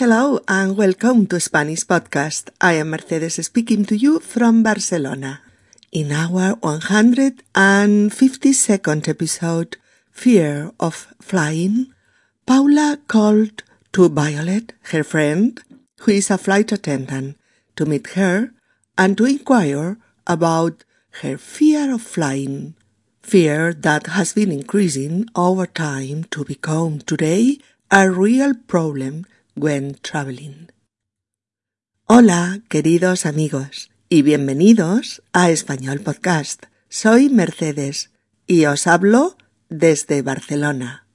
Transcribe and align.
Hello 0.00 0.40
and 0.48 0.76
welcome 0.76 1.24
to 1.28 1.38
Spanish 1.38 1.86
Podcast. 1.86 2.50
I 2.60 2.72
am 2.72 2.90
Mercedes 2.90 3.36
speaking 3.46 3.84
to 3.84 3.96
you 3.96 4.18
from 4.18 4.64
Barcelona. 4.64 5.40
In 5.92 6.10
our 6.10 6.56
152nd 6.56 9.06
episode, 9.06 9.76
Fear 10.10 10.72
of 10.80 11.14
Flying, 11.22 11.94
Paula 12.44 12.98
called 13.06 13.62
to 13.92 14.08
Violet, 14.08 14.72
her 14.90 15.04
friend, 15.04 15.62
who 16.00 16.10
is 16.10 16.28
a 16.28 16.38
flight 16.38 16.72
attendant, 16.72 17.38
to 17.76 17.86
meet 17.86 18.08
her 18.18 18.50
and 18.98 19.16
to 19.16 19.26
inquire 19.26 19.96
about 20.26 20.82
her 21.22 21.38
fear 21.38 21.94
of 21.94 22.02
flying. 22.02 22.74
Fear 23.22 23.72
that 23.74 24.08
has 24.08 24.32
been 24.32 24.50
increasing 24.50 25.28
over 25.36 25.66
time 25.66 26.24
to 26.32 26.44
become 26.44 26.98
today 26.98 27.58
a 27.92 28.10
real 28.10 28.54
problem 28.54 29.24
traveling. 30.00 30.72
Hola, 32.06 32.60
queridos 32.68 33.24
amigos, 33.24 33.90
y 34.08 34.22
bienvenidos 34.22 35.22
a 35.32 35.50
Español 35.50 36.00
Podcast. 36.00 36.64
Soy 36.88 37.30
Mercedes 37.30 38.10
y 38.46 38.66
os 38.66 38.86
hablo 38.86 39.36
desde 39.68 40.22
Barcelona. 40.22 41.06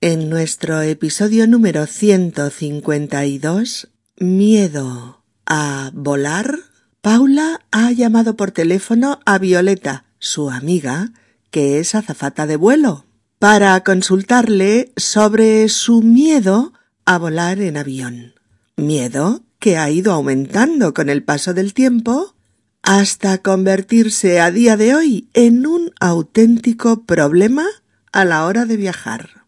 En 0.00 0.28
nuestro 0.28 0.82
episodio 0.82 1.46
número 1.46 1.86
152, 1.86 3.88
Miedo 4.18 5.22
a 5.46 5.90
volar, 5.94 6.58
Paula 7.00 7.60
ha 7.70 7.90
llamado 7.92 8.36
por 8.36 8.52
teléfono 8.52 9.20
a 9.24 9.38
Violeta, 9.38 10.04
su 10.18 10.50
amiga, 10.50 11.12
que 11.50 11.78
es 11.78 11.94
azafata 11.94 12.46
de 12.46 12.56
vuelo, 12.56 13.06
para 13.38 13.82
consultarle 13.82 14.92
sobre 14.96 15.68
su 15.68 16.02
miedo 16.02 16.72
a 17.04 17.18
volar 17.18 17.60
en 17.60 17.76
avión. 17.76 18.34
Miedo 18.76 19.42
que 19.58 19.76
ha 19.76 19.90
ido 19.90 20.12
aumentando 20.12 20.94
con 20.94 21.08
el 21.08 21.22
paso 21.22 21.54
del 21.54 21.74
tiempo 21.74 22.34
hasta 22.82 23.38
convertirse 23.38 24.40
a 24.40 24.50
día 24.50 24.76
de 24.76 24.94
hoy 24.94 25.28
en 25.32 25.66
un 25.66 25.92
auténtico 26.00 27.04
problema 27.04 27.64
a 28.12 28.24
la 28.24 28.44
hora 28.44 28.66
de 28.66 28.76
viajar. 28.76 29.44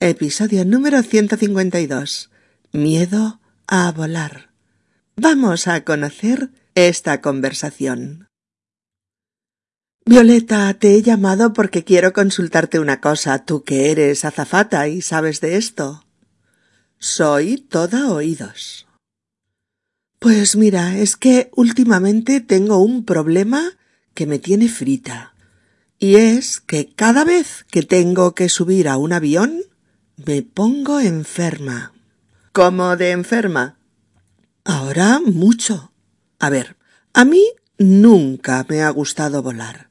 Episodio 0.00 0.64
número 0.64 1.02
152. 1.02 2.30
Miedo 2.72 3.40
a 3.66 3.92
volar. 3.92 4.50
Vamos 5.16 5.68
a 5.68 5.84
conocer 5.84 6.50
esta 6.74 7.20
conversación. 7.20 8.28
Violeta, 10.04 10.72
te 10.74 10.94
he 10.94 11.02
llamado 11.02 11.52
porque 11.52 11.82
quiero 11.82 12.12
consultarte 12.12 12.78
una 12.78 13.00
cosa, 13.00 13.44
tú 13.44 13.64
que 13.64 13.90
eres 13.90 14.24
azafata 14.24 14.86
y 14.88 15.02
sabes 15.02 15.40
de 15.40 15.56
esto. 15.56 16.05
Soy 16.98 17.58
toda 17.58 18.10
oídos. 18.10 18.86
Pues 20.18 20.56
mira, 20.56 20.96
es 20.96 21.16
que 21.16 21.50
últimamente 21.54 22.40
tengo 22.40 22.78
un 22.78 23.04
problema 23.04 23.76
que 24.14 24.26
me 24.26 24.38
tiene 24.38 24.68
frita. 24.68 25.34
Y 25.98 26.16
es 26.16 26.60
que 26.60 26.92
cada 26.94 27.24
vez 27.24 27.66
que 27.70 27.82
tengo 27.82 28.34
que 28.34 28.48
subir 28.48 28.88
a 28.88 28.96
un 28.96 29.12
avión, 29.12 29.62
me 30.24 30.42
pongo 30.42 31.00
enferma. 31.00 31.92
¿Cómo 32.52 32.96
de 32.96 33.10
enferma? 33.10 33.78
Ahora 34.64 35.20
mucho. 35.24 35.92
A 36.38 36.48
ver, 36.48 36.76
a 37.12 37.26
mí 37.26 37.44
nunca 37.76 38.64
me 38.68 38.82
ha 38.82 38.90
gustado 38.90 39.42
volar. 39.42 39.90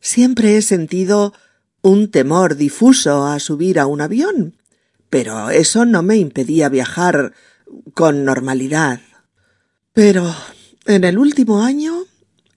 Siempre 0.00 0.56
he 0.56 0.62
sentido 0.62 1.34
un 1.82 2.08
temor 2.10 2.54
difuso 2.54 3.26
a 3.26 3.40
subir 3.40 3.80
a 3.80 3.86
un 3.86 4.00
avión, 4.00 4.54
pero 5.10 5.50
eso 5.50 5.84
no 5.84 6.02
me 6.02 6.16
impedía 6.16 6.68
viajar 6.68 7.32
con 7.94 8.24
normalidad. 8.24 9.00
Pero 9.92 10.34
en 10.86 11.04
el 11.04 11.18
último 11.18 11.62
año 11.62 12.04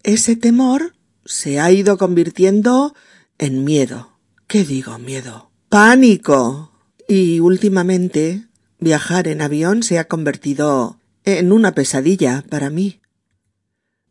ese 0.04 0.36
temor 0.36 0.94
se 1.26 1.60
ha 1.60 1.72
ido 1.72 1.98
convirtiendo 1.98 2.96
en 3.38 3.64
miedo. 3.64 4.20
¿Qué 4.48 4.64
digo 4.64 4.98
miedo? 4.98 5.52
Pánico. 5.70 6.72
Y 7.08 7.40
últimamente 7.40 8.48
viajar 8.80 9.28
en 9.28 9.42
avión 9.42 9.84
se 9.84 10.00
ha 10.00 10.08
convertido 10.08 11.00
en 11.24 11.52
una 11.52 11.74
pesadilla 11.74 12.44
para 12.50 12.70
mí. 12.70 13.00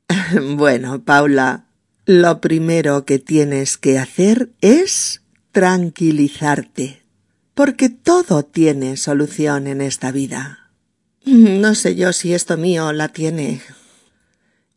bueno, 0.57 1.05
Paula, 1.05 1.67
lo 2.07 2.41
primero 2.41 3.05
que 3.05 3.19
tienes 3.19 3.77
que 3.77 3.99
hacer 3.99 4.51
es 4.61 5.23
tranquilizarte 5.53 6.98
porque 7.59 7.89
todo 7.89 8.45
tiene 8.45 8.97
solución 8.97 9.67
en 9.67 9.81
esta 9.81 10.13
vida. 10.13 10.71
No 11.25 11.75
sé 11.75 11.97
yo 11.97 12.13
si 12.13 12.33
esto 12.33 12.57
mío 12.57 12.93
la 12.93 13.09
tiene. 13.09 13.61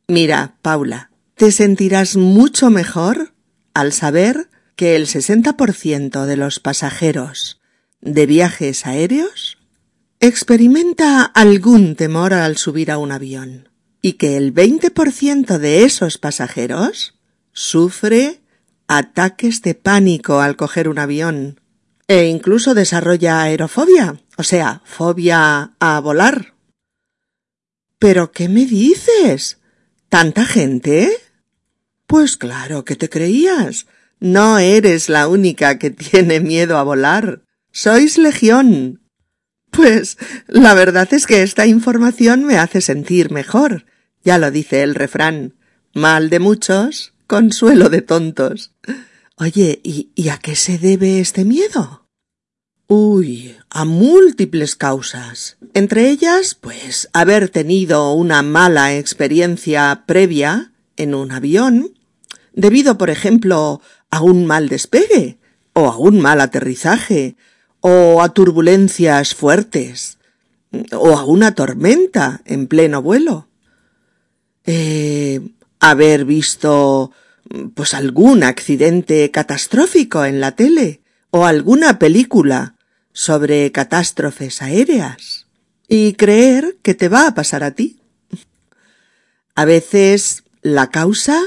Mira, 0.07 0.55
Paula, 0.63 1.11
te 1.35 1.51
sentirás 1.51 2.17
mucho 2.17 2.71
mejor 2.71 3.35
al 3.75 3.93
saber 3.93 4.49
que 4.75 4.95
el 4.95 5.05
60% 5.05 6.25
de 6.25 6.37
los 6.37 6.59
pasajeros 6.59 7.61
de 8.01 8.25
viajes 8.25 8.87
aéreos 8.87 9.59
experimenta 10.19 11.21
algún 11.21 11.95
temor 11.95 12.33
al 12.33 12.57
subir 12.57 12.89
a 12.89 12.97
un 12.97 13.11
avión 13.11 13.69
y 14.01 14.13
que 14.13 14.37
el 14.37 14.55
20% 14.55 15.59
de 15.59 15.83
esos 15.83 16.17
pasajeros 16.17 17.13
sufre 17.51 18.41
ataques 18.87 19.61
de 19.61 19.75
pánico 19.75 20.39
al 20.39 20.55
coger 20.55 20.89
un 20.89 20.97
avión 20.97 21.61
e 22.11 22.27
incluso 22.27 22.73
desarrolla 22.73 23.41
aerofobia, 23.41 24.19
o 24.35 24.43
sea, 24.43 24.81
fobia 24.83 25.75
a 25.79 25.97
volar. 26.01 26.55
¿Pero 27.99 28.33
qué 28.33 28.49
me 28.49 28.65
dices? 28.65 29.61
¿Tanta 30.09 30.43
gente? 30.43 31.09
Pues 32.07 32.35
claro 32.35 32.83
que 32.83 32.97
te 32.97 33.09
creías. 33.09 33.85
No 34.19 34.59
eres 34.59 35.07
la 35.07 35.29
única 35.29 35.79
que 35.79 35.89
tiene 35.89 36.41
miedo 36.41 36.77
a 36.77 36.83
volar. 36.83 37.43
Sois 37.71 38.17
legión. 38.17 39.01
Pues 39.69 40.17
la 40.47 40.73
verdad 40.73 41.07
es 41.13 41.25
que 41.25 41.43
esta 41.43 41.65
información 41.65 42.43
me 42.43 42.57
hace 42.57 42.81
sentir 42.81 43.31
mejor. 43.31 43.85
Ya 44.21 44.37
lo 44.37 44.51
dice 44.51 44.83
el 44.83 44.95
refrán. 44.95 45.55
Mal 45.93 46.29
de 46.29 46.39
muchos, 46.39 47.13
consuelo 47.25 47.87
de 47.87 48.01
tontos. 48.01 48.73
Oye, 49.41 49.81
¿y, 49.83 50.11
¿y 50.13 50.29
a 50.29 50.37
qué 50.37 50.55
se 50.55 50.77
debe 50.77 51.19
este 51.19 51.45
miedo? 51.45 52.05
Uy, 52.85 53.55
a 53.71 53.85
múltiples 53.85 54.75
causas. 54.75 55.57
Entre 55.73 56.11
ellas, 56.11 56.53
pues, 56.53 57.09
haber 57.11 57.49
tenido 57.49 58.13
una 58.13 58.43
mala 58.43 58.95
experiencia 58.95 60.03
previa 60.05 60.73
en 60.95 61.15
un 61.15 61.31
avión, 61.31 61.97
debido, 62.53 62.99
por 62.99 63.09
ejemplo, 63.09 63.81
a 64.11 64.21
un 64.21 64.45
mal 64.45 64.69
despegue, 64.69 65.39
o 65.73 65.87
a 65.87 65.97
un 65.97 66.21
mal 66.21 66.39
aterrizaje, 66.39 67.35
o 67.79 68.21
a 68.21 68.29
turbulencias 68.35 69.33
fuertes, 69.33 70.19
o 70.91 71.17
a 71.17 71.25
una 71.25 71.55
tormenta 71.55 72.41
en 72.45 72.67
pleno 72.67 73.01
vuelo. 73.01 73.47
Eh, 74.65 75.41
haber 75.79 76.25
visto 76.25 77.11
pues 77.73 77.93
algún 77.93 78.43
accidente 78.43 79.29
catastrófico 79.31 80.25
en 80.25 80.39
la 80.39 80.55
tele, 80.55 81.01
o 81.31 81.45
alguna 81.45 81.99
película 81.99 82.75
sobre 83.13 83.71
catástrofes 83.71 84.61
aéreas 84.61 85.47
y 85.87 86.13
creer 86.13 86.77
que 86.81 86.93
te 86.93 87.09
va 87.09 87.27
a 87.27 87.33
pasar 87.33 87.63
a 87.63 87.71
ti. 87.71 87.99
A 89.55 89.65
veces 89.65 90.43
la 90.61 90.89
causa 90.89 91.41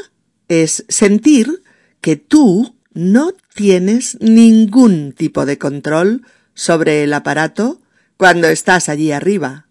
es 0.49 0.85
sentir 0.89 1.63
que 2.01 2.17
tú 2.17 2.77
no 2.93 3.33
tienes 3.55 4.19
ningún 4.21 5.13
tipo 5.13 5.47
de 5.47 5.59
control 5.59 6.27
sobre 6.55 7.03
el 7.03 7.13
aparato 7.13 7.81
cuando 8.17 8.49
estás 8.49 8.89
allí 8.89 9.13
arriba. 9.13 9.69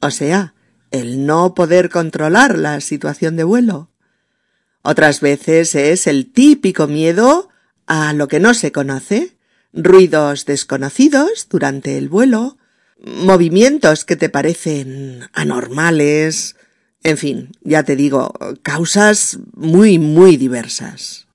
O 0.00 0.10
sea, 0.10 0.54
el 0.90 1.24
no 1.24 1.54
poder 1.54 1.88
controlar 1.88 2.58
la 2.58 2.80
situación 2.80 3.36
de 3.36 3.44
vuelo. 3.44 3.91
Otras 4.82 5.20
veces 5.20 5.74
es 5.74 6.06
el 6.06 6.30
típico 6.32 6.86
miedo 6.86 7.48
a 7.86 8.12
lo 8.12 8.28
que 8.28 8.40
no 8.40 8.54
se 8.54 8.72
conoce, 8.72 9.36
ruidos 9.72 10.44
desconocidos 10.44 11.46
durante 11.48 11.98
el 11.98 12.08
vuelo, 12.08 12.58
movimientos 13.04 14.04
que 14.04 14.16
te 14.16 14.28
parecen 14.28 15.28
anormales, 15.32 16.56
en 17.02 17.18
fin, 17.18 17.52
ya 17.62 17.82
te 17.82 17.96
digo, 17.96 18.32
causas 18.62 19.38
muy, 19.54 19.98
muy 19.98 20.36
diversas. 20.36 21.26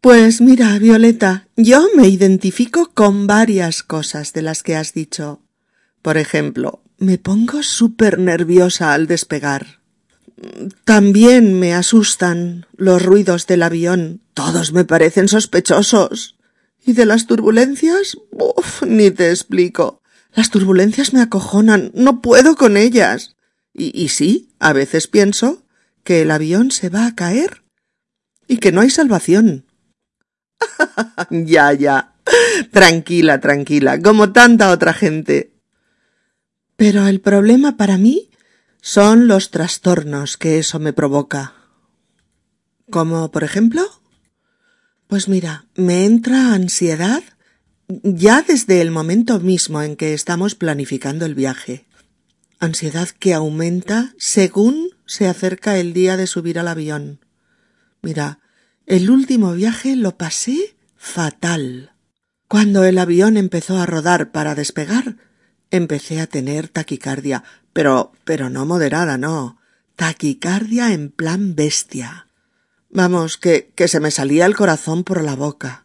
Pues 0.00 0.42
mira, 0.42 0.78
Violeta, 0.78 1.48
yo 1.56 1.86
me 1.96 2.08
identifico 2.08 2.90
con 2.92 3.26
varias 3.26 3.82
cosas 3.82 4.34
de 4.34 4.42
las 4.42 4.62
que 4.62 4.76
has 4.76 4.92
dicho. 4.92 5.40
Por 6.02 6.18
ejemplo, 6.18 6.82
me 6.98 7.16
pongo 7.16 7.62
súper 7.62 8.18
nerviosa 8.18 8.92
al 8.92 9.06
despegar. 9.06 9.80
También 10.84 11.58
me 11.58 11.74
asustan 11.74 12.66
los 12.76 13.02
ruidos 13.02 13.46
del 13.46 13.62
avión. 13.62 14.20
Todos 14.34 14.72
me 14.72 14.84
parecen 14.84 15.28
sospechosos. 15.28 16.36
Y 16.84 16.92
de 16.92 17.06
las 17.06 17.26
turbulencias, 17.26 18.16
uf, 18.30 18.82
ni 18.82 19.10
te 19.10 19.30
explico. 19.30 20.02
Las 20.34 20.50
turbulencias 20.50 21.12
me 21.12 21.22
acojonan. 21.22 21.90
No 21.94 22.20
puedo 22.20 22.56
con 22.56 22.76
ellas. 22.76 23.36
Y, 23.72 23.90
y 23.98 24.08
sí, 24.08 24.50
a 24.58 24.72
veces 24.72 25.06
pienso 25.06 25.64
que 26.02 26.22
el 26.22 26.30
avión 26.30 26.70
se 26.70 26.90
va 26.90 27.06
a 27.06 27.14
caer 27.14 27.62
y 28.46 28.58
que 28.58 28.72
no 28.72 28.80
hay 28.80 28.90
salvación. 28.90 29.66
ya, 31.30 31.72
ya. 31.72 32.14
Tranquila, 32.70 33.40
tranquila, 33.40 34.00
como 34.00 34.32
tanta 34.32 34.70
otra 34.70 34.92
gente. 34.92 35.52
Pero 36.76 37.06
el 37.06 37.20
problema 37.20 37.76
para 37.76 37.98
mí 37.98 38.30
son 38.86 39.28
los 39.28 39.50
trastornos 39.50 40.36
que 40.36 40.58
eso 40.58 40.78
me 40.78 40.92
provoca. 40.92 41.54
¿Como 42.90 43.30
por 43.30 43.42
ejemplo? 43.42 43.82
Pues 45.06 45.26
mira, 45.26 45.64
me 45.74 46.04
entra 46.04 46.52
ansiedad 46.52 47.22
ya 47.88 48.42
desde 48.42 48.82
el 48.82 48.90
momento 48.90 49.40
mismo 49.40 49.80
en 49.80 49.96
que 49.96 50.12
estamos 50.12 50.54
planificando 50.54 51.24
el 51.24 51.34
viaje. 51.34 51.86
Ansiedad 52.60 53.08
que 53.08 53.32
aumenta 53.32 54.12
según 54.18 54.90
se 55.06 55.28
acerca 55.28 55.78
el 55.78 55.94
día 55.94 56.18
de 56.18 56.26
subir 56.26 56.58
al 56.58 56.68
avión. 56.68 57.20
Mira, 58.02 58.40
el 58.84 59.08
último 59.08 59.54
viaje 59.54 59.96
lo 59.96 60.18
pasé 60.18 60.76
fatal. 60.94 61.94
Cuando 62.48 62.84
el 62.84 62.98
avión 62.98 63.38
empezó 63.38 63.78
a 63.78 63.86
rodar 63.86 64.30
para 64.30 64.54
despegar, 64.54 65.16
empecé 65.70 66.20
a 66.20 66.26
tener 66.26 66.68
taquicardia, 66.68 67.44
pero 67.74 68.12
pero 68.24 68.48
no 68.48 68.64
moderada, 68.64 69.18
no. 69.18 69.58
Taquicardia 69.96 70.94
en 70.94 71.10
plan 71.10 71.54
bestia. 71.54 72.26
Vamos, 72.88 73.36
que, 73.36 73.70
que 73.74 73.88
se 73.88 74.00
me 74.00 74.10
salía 74.10 74.46
el 74.46 74.56
corazón 74.56 75.04
por 75.04 75.22
la 75.22 75.36
boca. 75.36 75.84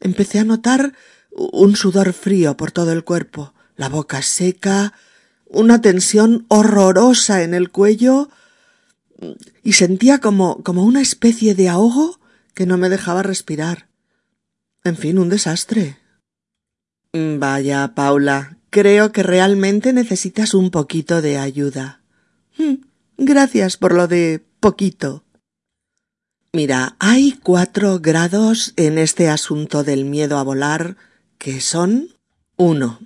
Empecé 0.00 0.40
a 0.40 0.44
notar 0.44 0.94
un 1.30 1.76
sudor 1.76 2.12
frío 2.12 2.56
por 2.56 2.72
todo 2.72 2.92
el 2.92 3.04
cuerpo, 3.04 3.54
la 3.76 3.88
boca 3.88 4.22
seca, 4.22 4.92
una 5.46 5.80
tensión 5.80 6.46
horrorosa 6.48 7.42
en 7.42 7.54
el 7.54 7.70
cuello 7.70 8.30
y 9.62 9.74
sentía 9.74 10.18
como, 10.18 10.62
como 10.62 10.84
una 10.84 11.00
especie 11.00 11.54
de 11.54 11.68
ahogo 11.68 12.18
que 12.54 12.66
no 12.66 12.76
me 12.76 12.88
dejaba 12.88 13.22
respirar. 13.22 13.88
En 14.84 14.96
fin, 14.96 15.18
un 15.18 15.28
desastre. 15.28 15.98
Vaya, 17.12 17.94
Paula, 17.94 18.56
creo 18.72 19.12
que 19.12 19.22
realmente 19.22 19.92
necesitas 19.92 20.54
un 20.54 20.70
poquito 20.70 21.20
de 21.20 21.36
ayuda. 21.36 22.00
Hmm, 22.56 22.76
gracias 23.18 23.76
por 23.76 23.92
lo 23.92 24.08
de 24.08 24.42
poquito. 24.60 25.24
Mira, 26.54 26.96
hay 26.98 27.38
cuatro 27.42 28.00
grados 28.00 28.72
en 28.76 28.96
este 28.96 29.28
asunto 29.28 29.84
del 29.84 30.06
miedo 30.06 30.38
a 30.38 30.42
volar 30.42 30.96
que 31.36 31.60
son 31.60 32.08
uno. 32.56 32.98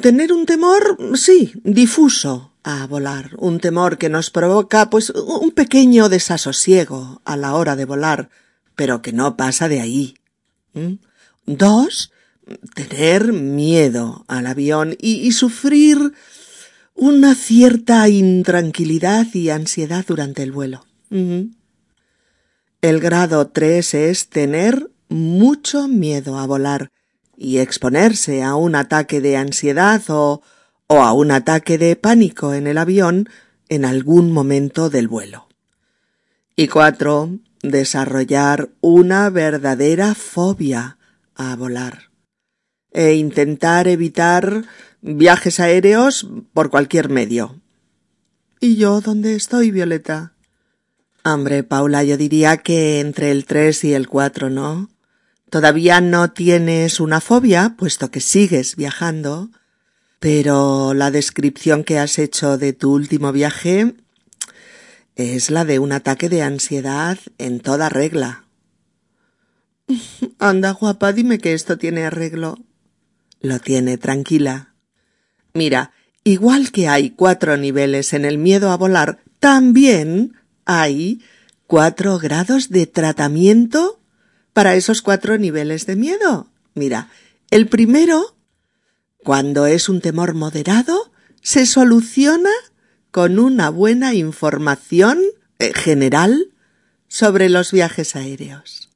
Tener 0.00 0.32
un 0.32 0.46
temor, 0.46 0.96
sí, 1.14 1.52
difuso 1.62 2.52
a 2.62 2.86
volar, 2.86 3.32
un 3.36 3.60
temor 3.60 3.98
que 3.98 4.08
nos 4.08 4.30
provoca, 4.30 4.88
pues, 4.88 5.10
un 5.10 5.50
pequeño 5.50 6.08
desasosiego 6.08 7.20
a 7.26 7.36
la 7.36 7.54
hora 7.54 7.76
de 7.76 7.84
volar, 7.84 8.30
pero 8.76 9.02
que 9.02 9.12
no 9.12 9.36
pasa 9.36 9.68
de 9.68 9.80
ahí. 9.80 10.14
¿Mm? 10.72 10.94
Dos, 11.44 12.11
tener 12.74 13.32
miedo 13.32 14.24
al 14.28 14.46
avión 14.46 14.96
y, 15.00 15.30
sufrir 15.32 16.12
una 16.94 17.34
cierta 17.34 18.08
intranquilidad 18.08 19.26
y 19.32 19.50
ansiedad 19.50 20.04
durante 20.06 20.42
el 20.42 20.52
vuelo. 20.52 20.84
El 22.80 23.00
grado 23.00 23.48
tres 23.48 23.94
es 23.94 24.28
tener 24.28 24.90
mucho 25.08 25.88
miedo 25.88 26.38
a 26.38 26.46
volar 26.46 26.88
y 27.36 27.58
exponerse 27.58 28.42
a 28.42 28.54
un 28.54 28.74
ataque 28.74 29.20
de 29.20 29.36
ansiedad 29.36 30.02
o, 30.08 30.42
o 30.86 31.02
a 31.02 31.12
un 31.12 31.30
ataque 31.30 31.78
de 31.78 31.96
pánico 31.96 32.54
en 32.54 32.66
el 32.66 32.78
avión 32.78 33.28
en 33.68 33.84
algún 33.84 34.32
momento 34.32 34.90
del 34.90 35.08
vuelo. 35.08 35.48
Y 36.56 36.68
cuatro, 36.68 37.38
desarrollar 37.62 38.70
una 38.80 39.30
verdadera 39.30 40.14
fobia 40.14 40.98
a 41.34 41.56
volar 41.56 42.11
e 42.92 43.14
intentar 43.14 43.88
evitar 43.88 44.64
viajes 45.00 45.60
aéreos 45.60 46.28
por 46.52 46.70
cualquier 46.70 47.08
medio. 47.08 47.60
¿Y 48.60 48.76
yo 48.76 49.00
dónde 49.00 49.34
estoy, 49.34 49.70
Violeta? 49.70 50.34
Hombre, 51.24 51.62
Paula, 51.62 52.04
yo 52.04 52.16
diría 52.16 52.58
que 52.58 53.00
entre 53.00 53.30
el 53.30 53.44
tres 53.44 53.84
y 53.84 53.94
el 53.94 54.08
cuatro, 54.08 54.50
¿no? 54.50 54.88
Todavía 55.50 56.00
no 56.00 56.30
tienes 56.30 56.98
una 56.98 57.20
fobia, 57.20 57.74
puesto 57.76 58.10
que 58.10 58.20
sigues 58.20 58.76
viajando, 58.76 59.50
pero 60.18 60.94
la 60.94 61.10
descripción 61.10 61.84
que 61.84 61.98
has 61.98 62.18
hecho 62.18 62.56
de 62.56 62.72
tu 62.72 62.92
último 62.92 63.32
viaje 63.32 63.94
es 65.14 65.50
la 65.50 65.64
de 65.64 65.78
un 65.78 65.92
ataque 65.92 66.28
de 66.28 66.42
ansiedad 66.42 67.18
en 67.38 67.60
toda 67.60 67.88
regla. 67.88 68.44
Anda, 70.38 70.72
guapa, 70.72 71.12
dime 71.12 71.38
que 71.38 71.52
esto 71.52 71.78
tiene 71.78 72.04
arreglo. 72.04 72.58
Lo 73.42 73.58
tiene, 73.58 73.98
tranquila. 73.98 74.74
Mira, 75.52 75.92
igual 76.24 76.70
que 76.70 76.88
hay 76.88 77.10
cuatro 77.10 77.56
niveles 77.56 78.12
en 78.12 78.24
el 78.24 78.38
miedo 78.38 78.70
a 78.70 78.76
volar, 78.76 79.18
también 79.40 80.34
hay 80.64 81.20
cuatro 81.66 82.18
grados 82.18 82.70
de 82.70 82.86
tratamiento 82.86 84.00
para 84.52 84.76
esos 84.76 85.02
cuatro 85.02 85.38
niveles 85.38 85.86
de 85.86 85.96
miedo. 85.96 86.48
Mira, 86.74 87.10
el 87.50 87.66
primero, 87.68 88.36
cuando 89.24 89.66
es 89.66 89.88
un 89.88 90.00
temor 90.00 90.34
moderado, 90.34 91.12
se 91.42 91.66
soluciona 91.66 92.50
con 93.10 93.38
una 93.38 93.70
buena 93.70 94.14
información 94.14 95.20
eh, 95.58 95.72
general 95.74 96.52
sobre 97.08 97.48
los 97.48 97.72
viajes 97.72 98.14
aéreos. 98.14 98.90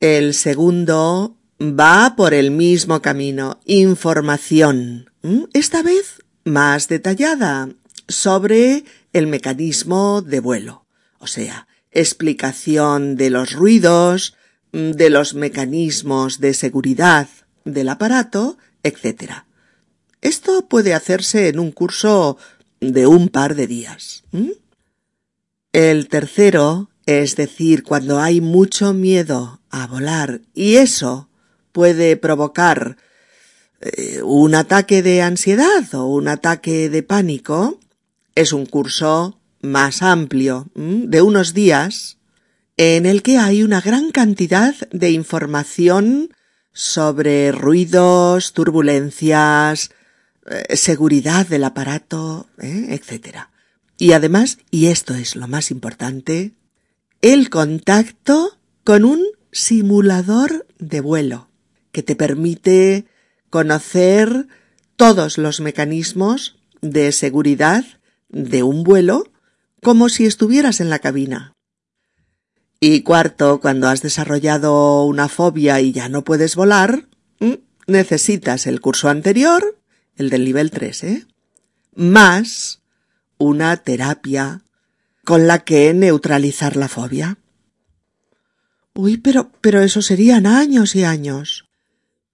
El 0.00 0.32
segundo 0.32 1.36
va 1.60 2.14
por 2.16 2.32
el 2.32 2.50
mismo 2.50 3.02
camino, 3.02 3.60
información, 3.66 5.10
esta 5.52 5.82
vez 5.82 6.22
más 6.44 6.88
detallada, 6.88 7.68
sobre 8.08 8.84
el 9.12 9.26
mecanismo 9.26 10.22
de 10.22 10.40
vuelo, 10.40 10.86
o 11.18 11.26
sea, 11.26 11.68
explicación 11.92 13.16
de 13.16 13.30
los 13.30 13.52
ruidos, 13.52 14.36
de 14.72 15.10
los 15.10 15.34
mecanismos 15.34 16.40
de 16.40 16.54
seguridad 16.54 17.28
del 17.64 17.88
aparato, 17.90 18.56
etc. 18.82 19.44
Esto 20.22 20.66
puede 20.66 20.94
hacerse 20.94 21.48
en 21.48 21.58
un 21.58 21.72
curso 21.72 22.38
de 22.80 23.06
un 23.06 23.28
par 23.28 23.54
de 23.54 23.66
días. 23.66 24.24
El 25.72 26.08
tercero, 26.08 26.90
es 27.04 27.36
decir, 27.36 27.82
cuando 27.82 28.18
hay 28.18 28.40
mucho 28.40 28.94
miedo 28.94 29.60
a 29.70 29.86
volar 29.86 30.40
y 30.54 30.76
eso 30.76 31.29
puede 31.72 32.16
provocar 32.16 32.96
eh, 33.80 34.20
un 34.22 34.54
ataque 34.54 35.02
de 35.02 35.22
ansiedad 35.22 35.94
o 35.94 36.06
un 36.06 36.28
ataque 36.28 36.90
de 36.90 37.02
pánico, 37.02 37.80
es 38.34 38.52
un 38.52 38.66
curso 38.66 39.40
más 39.62 40.02
amplio, 40.02 40.68
de 40.74 41.22
unos 41.22 41.54
días, 41.54 42.18
en 42.76 43.04
el 43.04 43.22
que 43.22 43.38
hay 43.38 43.62
una 43.62 43.80
gran 43.80 44.10
cantidad 44.10 44.74
de 44.90 45.10
información 45.10 46.30
sobre 46.72 47.52
ruidos, 47.52 48.52
turbulencias, 48.52 49.90
eh, 50.46 50.76
seguridad 50.76 51.46
del 51.46 51.64
aparato, 51.64 52.48
¿eh? 52.58 52.86
etc. 52.90 53.48
Y 53.98 54.12
además, 54.12 54.58
y 54.70 54.86
esto 54.86 55.14
es 55.14 55.36
lo 55.36 55.46
más 55.46 55.70
importante, 55.70 56.52
el 57.20 57.50
contacto 57.50 58.58
con 58.82 59.04
un 59.04 59.26
simulador 59.52 60.66
de 60.78 61.00
vuelo 61.00 61.49
que 61.92 62.02
te 62.02 62.16
permite 62.16 63.06
conocer 63.50 64.46
todos 64.96 65.38
los 65.38 65.60
mecanismos 65.60 66.58
de 66.80 67.12
seguridad 67.12 67.84
de 68.28 68.62
un 68.62 68.84
vuelo 68.84 69.30
como 69.82 70.08
si 70.08 70.26
estuvieras 70.26 70.80
en 70.80 70.90
la 70.90 70.98
cabina. 70.98 71.54
Y 72.80 73.02
cuarto, 73.02 73.60
cuando 73.60 73.88
has 73.88 74.02
desarrollado 74.02 75.04
una 75.04 75.28
fobia 75.28 75.80
y 75.80 75.92
ya 75.92 76.08
no 76.08 76.24
puedes 76.24 76.56
volar, 76.56 77.08
necesitas 77.86 78.66
el 78.66 78.80
curso 78.80 79.08
anterior, 79.08 79.78
el 80.16 80.30
del 80.30 80.44
nivel 80.44 80.70
3, 80.70 81.04
¿eh? 81.04 81.26
Más 81.94 82.80
una 83.36 83.76
terapia 83.78 84.62
con 85.24 85.46
la 85.46 85.60
que 85.60 85.92
neutralizar 85.92 86.76
la 86.76 86.88
fobia. 86.88 87.38
Uy, 88.94 89.18
pero, 89.18 89.50
pero 89.60 89.82
eso 89.82 90.02
serían 90.02 90.46
años 90.46 90.94
y 90.94 91.04
años. 91.04 91.69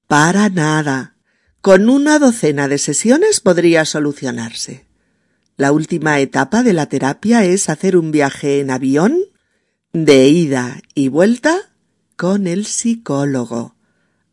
Para 0.07 0.49
nada. 0.51 1.17
Con 1.61 1.89
una 1.89 2.21
docena 2.21 2.69
de 2.69 2.79
sesiones 2.79 3.41
podría 3.41 3.85
solucionarse. 3.85 4.87
La 5.57 5.73
última 5.73 6.21
etapa 6.21 6.63
de 6.63 6.73
la 6.73 6.87
terapia 6.87 7.45
es 7.45 7.69
hacer 7.69 7.97
un 7.97 8.13
viaje 8.13 8.61
en 8.61 8.71
avión 8.71 9.19
de 9.93 10.29
ida 10.29 10.81
y 10.95 11.09
vuelta 11.09 11.57
con 12.17 12.47
el 12.47 12.67
psicólogo 12.67 13.75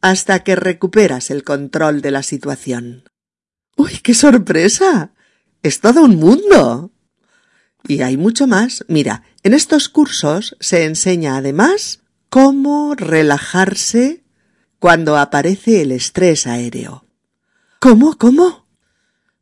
hasta 0.02 0.44
que 0.44 0.56
recuperas 0.56 1.32
el 1.32 1.44
control 1.44 2.02
de 2.02 2.12
la 2.12 2.22
situación. 2.22 3.06
¡Uy, 3.76 4.00
qué 4.04 4.14
sorpresa! 4.14 5.14
Es 5.64 5.80
todo 5.80 6.04
un 6.04 6.18
mundo. 6.18 6.92
Y 7.88 8.02
hay 8.02 8.18
mucho 8.18 8.46
más. 8.46 8.86
Mira, 8.90 9.24
en 9.42 9.54
estos 9.54 9.90
cursos 9.90 10.56
se 10.60 10.84
enseña 10.84 11.38
además 11.38 12.02
cómo 12.30 12.94
relajarse 12.96 14.23
cuando 14.84 15.16
aparece 15.16 15.82
el 15.82 15.94
estrés 15.94 16.46
aéreo. 16.46 17.06
¿Cómo? 17.80 18.18
¿Cómo? 18.18 18.68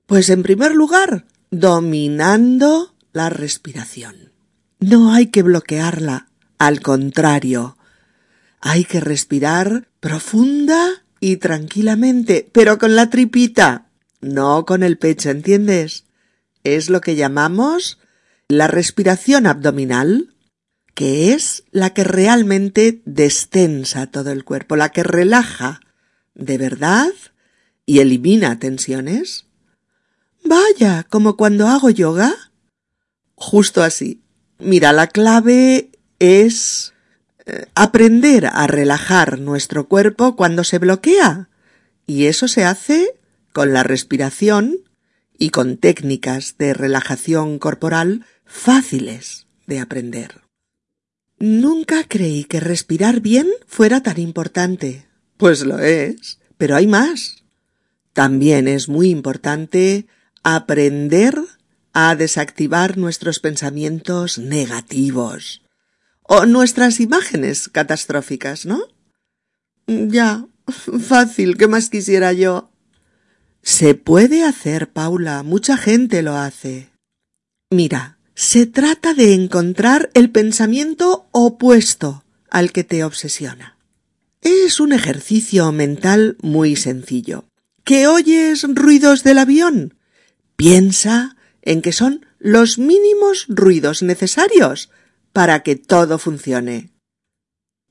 Pues 0.06 0.30
en 0.30 0.44
primer 0.44 0.76
lugar, 0.76 1.26
dominando 1.50 2.94
la 3.12 3.32
respiración. 3.32 4.34
No 4.80 5.12
hay 5.12 5.32
que 5.32 5.42
bloquearla, 5.42 6.28
al 6.60 6.82
contrario, 6.82 7.76
hay 8.60 8.86
que 8.86 9.00
respirar 9.00 9.88
profunda 10.00 11.06
y 11.20 11.38
tranquilamente, 11.38 12.48
pero 12.52 12.78
con 12.78 12.96
la 12.96 13.10
tripita, 13.10 13.88
no 14.20 14.64
con 14.68 14.84
el 14.84 15.00
pecho, 15.00 15.32
¿entiendes? 15.32 16.06
Es 16.64 16.92
lo 16.92 17.02
que 17.02 17.16
llamamos 17.16 17.98
la 18.48 18.68
respiración 18.68 19.48
abdominal, 19.48 20.31
que 20.94 21.34
es 21.34 21.64
la 21.72 21.92
que 21.92 22.04
realmente 22.04 23.02
destensa 23.06 24.08
todo 24.08 24.32
el 24.32 24.44
cuerpo, 24.44 24.76
la 24.76 24.90
que 24.90 25.04
relaja 25.04 25.80
de 26.36 26.58
verdad 26.58 27.12
y 27.86 28.00
elimina 28.00 28.60
tensiones. 28.60 29.46
Vaya, 30.44 31.04
como 31.10 31.38
cuando 31.38 31.68
hago 31.68 31.90
yoga. 31.90 32.34
Justo 33.36 33.84
así. 33.84 34.22
Mira, 34.60 34.94
la 34.94 35.08
clave 35.08 35.92
es 36.20 36.94
eh, 37.46 37.66
aprender 37.74 38.46
a 38.46 38.68
relajar 38.68 39.40
nuestro 39.40 39.88
cuerpo 39.88 40.36
cuando 40.36 40.64
se 40.64 40.78
bloquea. 40.78 41.50
Y 42.06 42.26
eso 42.26 42.48
se 42.48 42.66
hace 42.66 43.20
con 43.54 43.74
la 43.74 43.84
respiración 43.84 44.78
y 45.38 45.50
con 45.50 45.78
técnicas 45.78 46.58
de 46.58 46.74
relajación 46.74 47.58
corporal 47.58 48.26
fáciles 48.46 49.48
de 49.66 49.80
aprender. 49.80 50.41
Nunca 51.42 52.04
creí 52.08 52.44
que 52.44 52.60
respirar 52.60 53.20
bien 53.20 53.48
fuera 53.66 54.04
tan 54.04 54.20
importante. 54.20 55.08
Pues 55.38 55.66
lo 55.66 55.80
es, 55.80 56.38
pero 56.60 56.76
hay 56.76 56.86
más. 56.86 57.44
También 58.14 58.68
es 58.68 58.88
muy 58.88 59.10
importante 59.10 60.06
aprender 60.44 61.36
a 61.94 62.16
desactivar 62.16 63.00
nuestros 63.00 63.40
pensamientos 63.40 64.38
negativos 64.38 65.64
o 66.22 66.46
nuestras 66.46 67.00
imágenes 67.00 67.70
catastróficas, 67.70 68.68
¿no? 68.68 68.80
Ya, 69.88 70.46
fácil, 70.68 71.58
¿qué 71.58 71.68
más 71.68 71.90
quisiera 71.90 72.34
yo? 72.34 72.70
Se 73.64 73.96
puede 73.96 74.44
hacer, 74.44 74.92
Paula, 74.92 75.42
mucha 75.42 75.76
gente 75.76 76.22
lo 76.22 76.36
hace. 76.36 76.92
Mira, 77.72 78.20
se 78.36 78.66
trata 78.66 79.14
de 79.14 79.34
encontrar 79.34 80.10
el 80.14 80.30
pensamiento 80.32 81.28
opuesto 81.32 82.24
al 82.50 82.72
que 82.72 82.84
te 82.84 83.04
obsesiona. 83.04 83.78
Es 84.42 84.80
un 84.80 84.94
ejercicio 84.94 85.72
mental 85.72 86.38
muy 86.42 86.76
sencillo. 86.76 87.46
¿Que 87.84 88.08
oyes 88.08 88.66
ruidos 88.68 89.24
del 89.24 89.38
avión? 89.38 89.96
Piensa 90.56 91.36
en 91.62 91.82
que 91.82 91.92
son 91.92 92.26
los 92.40 92.80
mínimos 92.80 93.46
ruidos 93.48 94.02
necesarios 94.02 94.90
para 95.34 95.62
que 95.64 95.76
todo 95.76 96.18
funcione. 96.18 96.90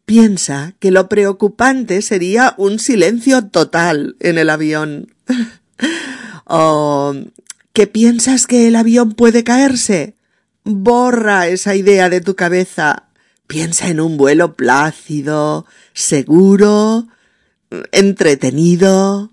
Piensa 0.04 0.74
que 0.80 0.90
lo 0.90 1.08
preocupante 1.08 2.02
sería 2.02 2.54
un 2.56 2.80
silencio 2.80 3.46
total 3.46 4.16
en 4.18 4.38
el 4.38 4.50
avión. 4.50 5.14
o 6.44 7.14
que 7.72 7.86
piensas 7.86 8.46
que 8.48 8.66
el 8.66 8.74
avión 8.74 9.12
puede 9.12 9.44
caerse. 9.44 10.16
Borra 10.76 11.48
esa 11.48 11.74
idea 11.74 12.08
de 12.08 12.20
tu 12.20 12.36
cabeza. 12.36 13.08
Piensa 13.46 13.88
en 13.88 14.00
un 14.00 14.16
vuelo 14.16 14.54
plácido, 14.54 15.66
seguro, 15.92 17.08
entretenido. 17.92 19.32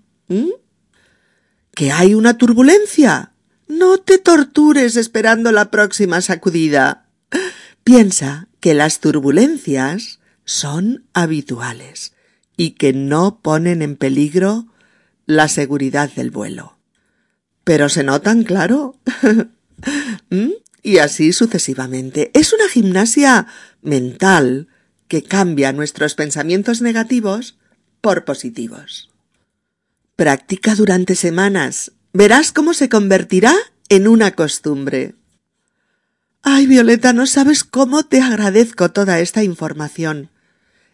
¿Que 1.74 1.92
hay 1.92 2.14
una 2.14 2.36
turbulencia? 2.36 3.32
No 3.68 3.98
te 3.98 4.18
tortures 4.18 4.96
esperando 4.96 5.52
la 5.52 5.70
próxima 5.70 6.20
sacudida. 6.20 7.06
Piensa 7.84 8.48
que 8.60 8.74
las 8.74 9.00
turbulencias 9.00 10.18
son 10.44 11.04
habituales 11.12 12.14
y 12.56 12.72
que 12.72 12.92
no 12.92 13.40
ponen 13.40 13.82
en 13.82 13.96
peligro 13.96 14.66
la 15.26 15.48
seguridad 15.48 16.10
del 16.10 16.30
vuelo. 16.30 16.78
Pero 17.64 17.88
se 17.88 18.02
notan, 18.02 18.44
claro. 18.44 18.96
Y 20.88 21.00
así 21.00 21.34
sucesivamente. 21.34 22.30
Es 22.32 22.54
una 22.54 22.66
gimnasia 22.66 23.46
mental 23.82 24.68
que 25.06 25.22
cambia 25.22 25.70
nuestros 25.74 26.14
pensamientos 26.14 26.80
negativos 26.80 27.58
por 28.00 28.24
positivos. 28.24 29.10
Practica 30.16 30.74
durante 30.74 31.14
semanas. 31.14 31.92
Verás 32.14 32.52
cómo 32.52 32.72
se 32.72 32.88
convertirá 32.88 33.54
en 33.90 34.08
una 34.08 34.30
costumbre. 34.30 35.14
Ay, 36.40 36.66
Violeta, 36.66 37.12
no 37.12 37.26
sabes 37.26 37.64
cómo 37.64 38.06
te 38.06 38.22
agradezco 38.22 38.90
toda 38.90 39.20
esta 39.20 39.44
información. 39.44 40.30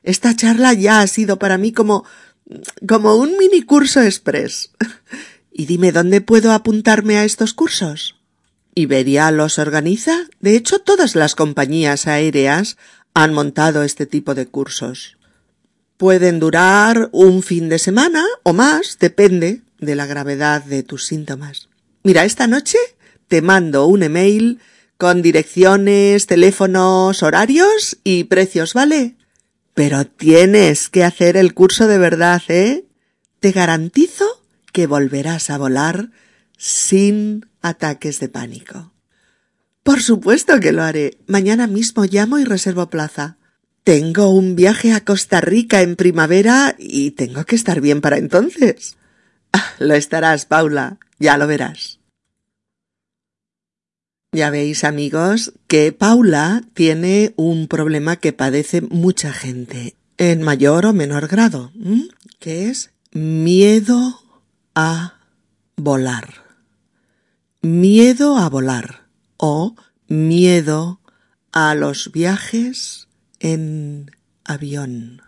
Esta 0.03 0.35
charla 0.35 0.73
ya 0.73 1.03
ha 1.03 1.07
sido 1.07 1.39
para 1.39 1.57
mí 1.57 1.71
como 1.71 2.05
como 2.89 3.15
un 3.15 3.39
mini 3.39 3.63
curso 3.63 4.03
express. 4.03 4.73
Y 5.57 5.67
dime 5.67 5.93
dónde 5.93 6.21
puedo 6.21 6.51
apuntarme 6.51 7.17
a 7.17 7.25
estos 7.25 7.55
cursos. 7.55 8.14
Iberia 8.75 9.31
los 9.31 9.59
organiza. 9.59 10.27
De 10.41 10.57
hecho, 10.57 10.79
todas 10.79 11.15
las 11.15 11.35
compañías 11.35 12.07
aéreas 12.07 12.77
han 13.15 13.33
montado 13.33 13.83
este 13.83 14.07
tipo 14.07 14.35
de 14.35 14.47
cursos. 14.47 15.17
Pueden 15.97 16.41
durar 16.41 17.09
un 17.13 17.43
fin 17.43 17.69
de 17.69 17.79
semana 17.79 18.25
o 18.43 18.53
más, 18.53 18.99
depende 18.99 19.63
de 19.79 19.95
la 19.95 20.07
gravedad 20.07 20.65
de 20.65 20.83
tus 20.83 21.07
síntomas. 21.07 21.69
Mira, 22.03 22.25
esta 22.25 22.47
noche 22.47 22.79
te 23.29 23.43
mando 23.43 23.87
un 23.87 24.03
email 24.03 24.61
con 24.99 25.23
direcciones, 25.23 26.27
teléfonos, 26.27 27.23
horarios 27.23 27.99
y 28.05 28.25
precios, 28.25 28.75
¿vale? 28.75 29.17
Pero 29.75 30.07
tienes 30.07 30.89
que 30.89 31.05
hacer 31.05 31.37
el 31.37 31.55
curso 31.55 31.87
de 31.87 31.99
verdad, 31.99 32.43
¿eh? 32.49 32.85
Te 33.41 33.53
garantizo 33.53 34.25
que 34.73 34.87
volverás 34.87 35.51
a 35.51 35.59
volar 35.59 36.11
sin 36.57 37.47
ataques 37.65 38.21
de 38.21 38.29
pánico. 38.29 38.93
Por 39.83 40.03
supuesto 40.03 40.61
que 40.61 40.73
lo 40.73 40.83
haré. 40.83 41.19
Mañana 41.27 41.67
mismo 41.67 42.05
llamo 42.05 42.39
y 42.39 42.45
reservo 42.45 42.91
plaza. 42.91 43.39
Tengo 43.83 44.29
un 44.29 44.55
viaje 44.55 44.93
a 44.93 45.05
Costa 45.05 45.41
Rica 45.41 45.81
en 45.83 45.97
primavera 45.97 46.77
y 46.79 47.13
tengo 47.13 47.45
que 47.45 47.57
estar 47.57 47.81
bien 47.81 48.01
para 48.01 48.19
entonces. 48.19 48.97
Ah, 49.53 49.65
lo 49.79 49.95
estarás, 49.95 50.47
Paula. 50.47 50.99
Ya 51.19 51.37
lo 51.37 51.47
verás. 51.47 52.01
Ya 54.33 54.51
veis, 54.51 54.85
amigos, 54.85 55.55
que 55.67 55.93
Paula 55.93 56.65
tiene 56.75 57.33
un 57.37 57.69
problema 57.69 58.17
que 58.17 58.33
padece 58.33 58.81
mucha 58.81 59.33
gente, 59.33 59.95
en 60.19 60.43
mayor 60.43 60.87
o 60.87 60.93
menor 60.93 61.29
grado, 61.29 61.73
que 62.41 62.69
es 62.69 62.91
miedo 63.13 64.21
a 64.75 65.21
volar. 65.77 66.44
Miedo 67.65 68.37
a 68.37 68.51
volar 68.51 69.07
o 69.39 69.75
miedo 70.07 71.01
a 71.51 71.75
los 71.75 72.13
viajes 72.13 73.09
en 73.41 74.11
avión. 74.45 75.23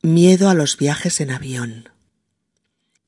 Miedo 0.00 0.48
a 0.48 0.54
los 0.54 0.78
viajes 0.78 1.20
en 1.20 1.32
avión 1.32 1.90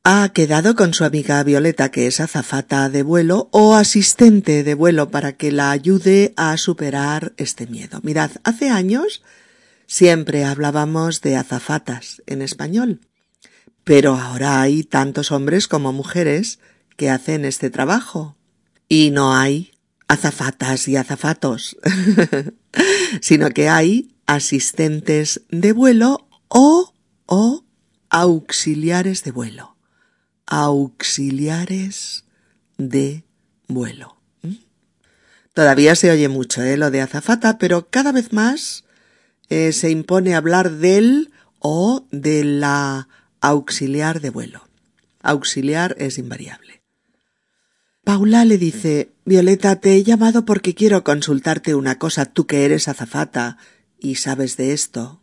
ha 0.04 0.28
quedado 0.34 0.74
con 0.74 0.92
su 0.92 1.04
amiga 1.04 1.42
Violeta, 1.44 1.90
que 1.90 2.06
es 2.06 2.20
azafata 2.20 2.90
de 2.90 3.02
vuelo 3.02 3.48
o 3.52 3.74
asistente 3.74 4.62
de 4.62 4.74
vuelo, 4.74 5.10
para 5.10 5.32
que 5.32 5.50
la 5.50 5.70
ayude 5.70 6.34
a 6.36 6.58
superar 6.58 7.32
este 7.38 7.66
miedo. 7.66 8.00
Mirad, 8.02 8.32
hace 8.42 8.68
años 8.68 9.22
siempre 9.86 10.44
hablábamos 10.44 11.22
de 11.22 11.36
azafatas 11.36 12.22
en 12.26 12.42
español, 12.42 13.00
pero 13.82 14.14
ahora 14.14 14.60
hay 14.60 14.84
tantos 14.84 15.32
hombres 15.32 15.68
como 15.68 15.90
mujeres 15.94 16.58
que 16.96 17.10
hacen 17.10 17.44
este 17.44 17.70
trabajo. 17.70 18.36
Y 18.88 19.10
no 19.10 19.34
hay 19.34 19.72
azafatas 20.08 20.88
y 20.88 20.96
azafatos, 20.96 21.76
sino 23.20 23.50
que 23.50 23.68
hay 23.68 24.14
asistentes 24.26 25.42
de 25.48 25.72
vuelo 25.72 26.28
o, 26.48 26.92
o 27.26 27.64
auxiliares 28.10 29.24
de 29.24 29.30
vuelo 29.30 29.74
auxiliares 30.46 32.24
de 32.78 33.24
vuelo. 33.68 34.16
¿Mm? 34.42 34.54
Todavía 35.52 35.94
se 35.94 36.10
oye 36.10 36.28
mucho 36.28 36.62
¿eh? 36.62 36.76
lo 36.76 36.90
de 36.90 37.00
azafata, 37.00 37.58
pero 37.58 37.88
cada 37.88 38.12
vez 38.12 38.32
más 38.32 38.84
eh, 39.48 39.72
se 39.72 39.90
impone 39.90 40.34
hablar 40.34 40.70
del 40.70 41.32
o 41.58 42.06
de 42.10 42.44
la 42.44 43.08
auxiliar 43.40 44.20
de 44.20 44.30
vuelo. 44.30 44.68
auxiliar 45.22 45.96
es 45.98 46.18
invariable. 46.18 46.82
Paula 48.04 48.44
le 48.44 48.58
dice 48.58 49.12
Violeta, 49.24 49.80
te 49.80 49.96
he 49.96 50.04
llamado 50.04 50.44
porque 50.44 50.74
quiero 50.74 51.02
consultarte 51.04 51.74
una 51.74 51.98
cosa, 51.98 52.26
tú 52.26 52.46
que 52.46 52.66
eres 52.66 52.86
azafata 52.86 53.56
y 53.98 54.16
sabes 54.16 54.58
de 54.58 54.74
esto. 54.74 55.22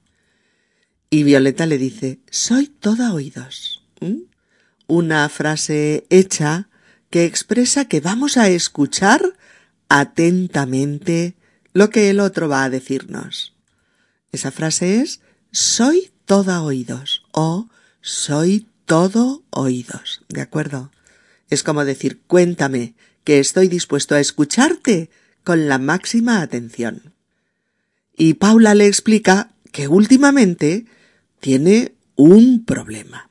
Y 1.12 1.24
Violeta 1.24 1.68
le 1.68 1.78
dice 1.78 2.20
Soy 2.32 2.68
toda 2.68 3.14
oídos. 3.14 3.84
Una 4.88 5.30
frase 5.30 6.08
hecha 6.10 6.70
que 7.12 7.26
expresa 7.26 7.86
que 7.86 8.00
vamos 8.00 8.38
a 8.38 8.50
escuchar 8.50 9.22
atentamente 9.88 11.36
lo 11.74 11.92
que 11.92 12.10
el 12.10 12.20
otro 12.20 12.50
va 12.50 12.64
a 12.64 12.70
decirnos. 12.72 13.54
Esa 14.32 14.50
frase 14.50 15.02
es 15.02 15.22
soy 15.52 16.12
toda 16.26 16.64
oídos 16.64 17.24
o 17.32 17.68
soy 18.02 18.68
todo 18.86 19.44
oídos, 19.52 20.24
¿de 20.30 20.42
acuerdo? 20.42 20.92
Es 21.52 21.62
como 21.62 21.86
decir 21.86 22.22
cuéntame, 22.26 22.96
que 23.24 23.40
estoy 23.40 23.68
dispuesto 23.68 24.16
a 24.16 24.20
escucharte 24.20 25.12
con 25.44 25.68
la 25.68 25.78
máxima 25.78 26.42
atención. 26.42 27.14
Y 28.18 28.34
Paula 28.34 28.74
le 28.74 28.88
explica 28.88 29.52
que 29.72 29.88
últimamente 29.88 30.86
tiene 31.40 31.94
un 32.16 32.66
problema. 32.66 33.30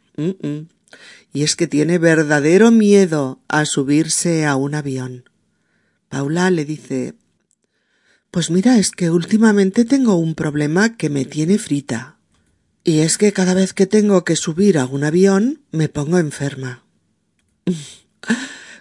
Y 1.33 1.43
es 1.43 1.57
que 1.57 1.67
tiene 1.67 1.99
verdadero 1.99 2.71
miedo 2.71 3.41
a 3.49 3.65
subirse 3.65 4.47
a 4.47 4.55
un 4.55 4.77
avión. 4.77 5.25
Paula 6.09 6.51
le 6.53 6.65
dice 6.65 7.15
pues 8.31 8.51
mira, 8.51 8.79
es 8.79 8.93
que 8.93 9.11
últimamente 9.11 9.85
tengo 9.85 10.15
un 10.15 10.35
problema 10.35 10.97
que 10.97 11.11
me 11.11 11.25
tiene 11.25 11.59
frita. 11.59 12.17
Y 12.85 13.01
es 13.01 13.19
que 13.19 13.33
cada 13.33 13.55
vez 13.55 13.73
que 13.73 13.87
tengo 13.87 14.25
que 14.25 14.37
subir 14.37 14.79
a 14.79 14.87
un 14.87 15.03
avión 15.05 15.63
me 15.73 15.89
pongo 15.89 16.19
enferma. 16.19 16.85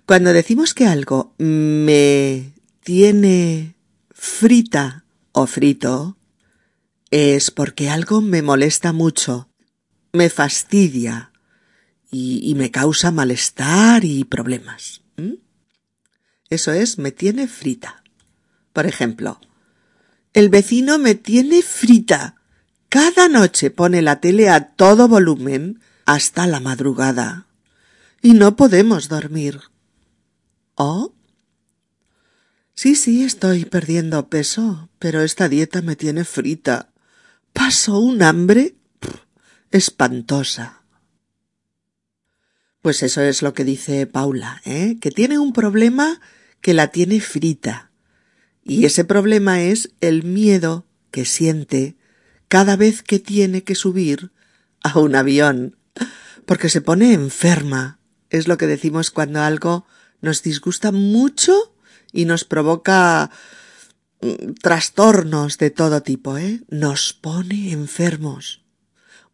Cuando 0.05 0.33
decimos 0.33 0.73
que 0.73 0.87
algo 0.87 1.33
me 1.37 2.53
tiene 2.83 3.75
frita 4.11 5.05
o 5.31 5.45
frito, 5.45 6.17
es 7.11 7.51
porque 7.51 7.89
algo 7.89 8.21
me 8.21 8.41
molesta 8.41 8.93
mucho, 8.93 9.49
me 10.11 10.29
fastidia 10.29 11.31
y, 12.11 12.55
me 12.55 12.71
causa 12.71 13.11
malestar 13.11 14.03
y 14.03 14.23
problemas. 14.23 15.01
Eso 16.49 16.71
es, 16.71 16.97
me 16.97 17.11
tiene 17.11 17.47
frita. 17.47 18.03
Por 18.73 18.87
ejemplo, 18.87 19.39
el 20.33 20.49
vecino 20.49 20.97
me 20.97 21.13
tiene 21.13 21.61
frita. 21.61 22.35
Cada 22.89 23.27
noche 23.27 23.69
pone 23.69 24.01
la 24.01 24.19
tele 24.19 24.49
a 24.49 24.69
todo 24.69 25.07
volumen 25.07 25.81
hasta 26.05 26.47
la 26.47 26.59
madrugada. 26.59 27.48
Y 28.21 28.33
no 28.33 28.55
podemos 28.55 29.07
dormir. 29.07 29.59
¿Oh? 30.75 31.13
Sí, 32.73 32.95
sí, 32.95 33.23
estoy 33.23 33.65
perdiendo 33.65 34.29
peso, 34.29 34.89
pero 34.99 35.21
esta 35.21 35.49
dieta 35.49 35.81
me 35.81 35.95
tiene 35.95 36.23
frita. 36.23 36.93
Paso 37.53 37.99
un 37.99 38.21
hambre 38.23 38.75
espantosa. 39.71 40.83
Pues 42.81 43.03
eso 43.03 43.21
es 43.21 43.41
lo 43.41 43.53
que 43.53 43.65
dice 43.65 44.07
Paula, 44.07 44.61
¿eh? 44.65 44.97
que 45.01 45.11
tiene 45.11 45.37
un 45.37 45.51
problema 45.51 46.21
que 46.61 46.73
la 46.73 46.87
tiene 46.87 47.19
frita. 47.19 47.91
Y 48.63 48.85
ese 48.85 49.03
problema 49.03 49.61
es 49.61 49.91
el 49.99 50.23
miedo 50.23 50.85
que 51.11 51.25
siente 51.25 51.97
cada 52.47 52.75
vez 52.75 53.03
que 53.03 53.19
tiene 53.19 53.63
que 53.63 53.75
subir 53.75 54.31
a 54.81 54.97
un 54.99 55.15
avión, 55.15 55.77
porque 56.45 56.69
se 56.69 56.81
pone 56.81 57.13
enferma. 57.13 57.98
Es 58.29 58.47
lo 58.47 58.57
que 58.57 58.67
decimos 58.67 59.11
cuando 59.11 59.41
algo 59.41 59.85
nos 60.21 60.43
disgusta 60.43 60.91
mucho 60.91 61.73
y 62.11 62.25
nos 62.25 62.43
provoca 62.43 63.31
mm, 64.21 64.53
trastornos 64.61 65.57
de 65.57 65.69
todo 65.71 66.01
tipo, 66.01 66.37
¿eh? 66.37 66.61
Nos 66.69 67.13
pone 67.13 67.71
enfermos. 67.71 68.61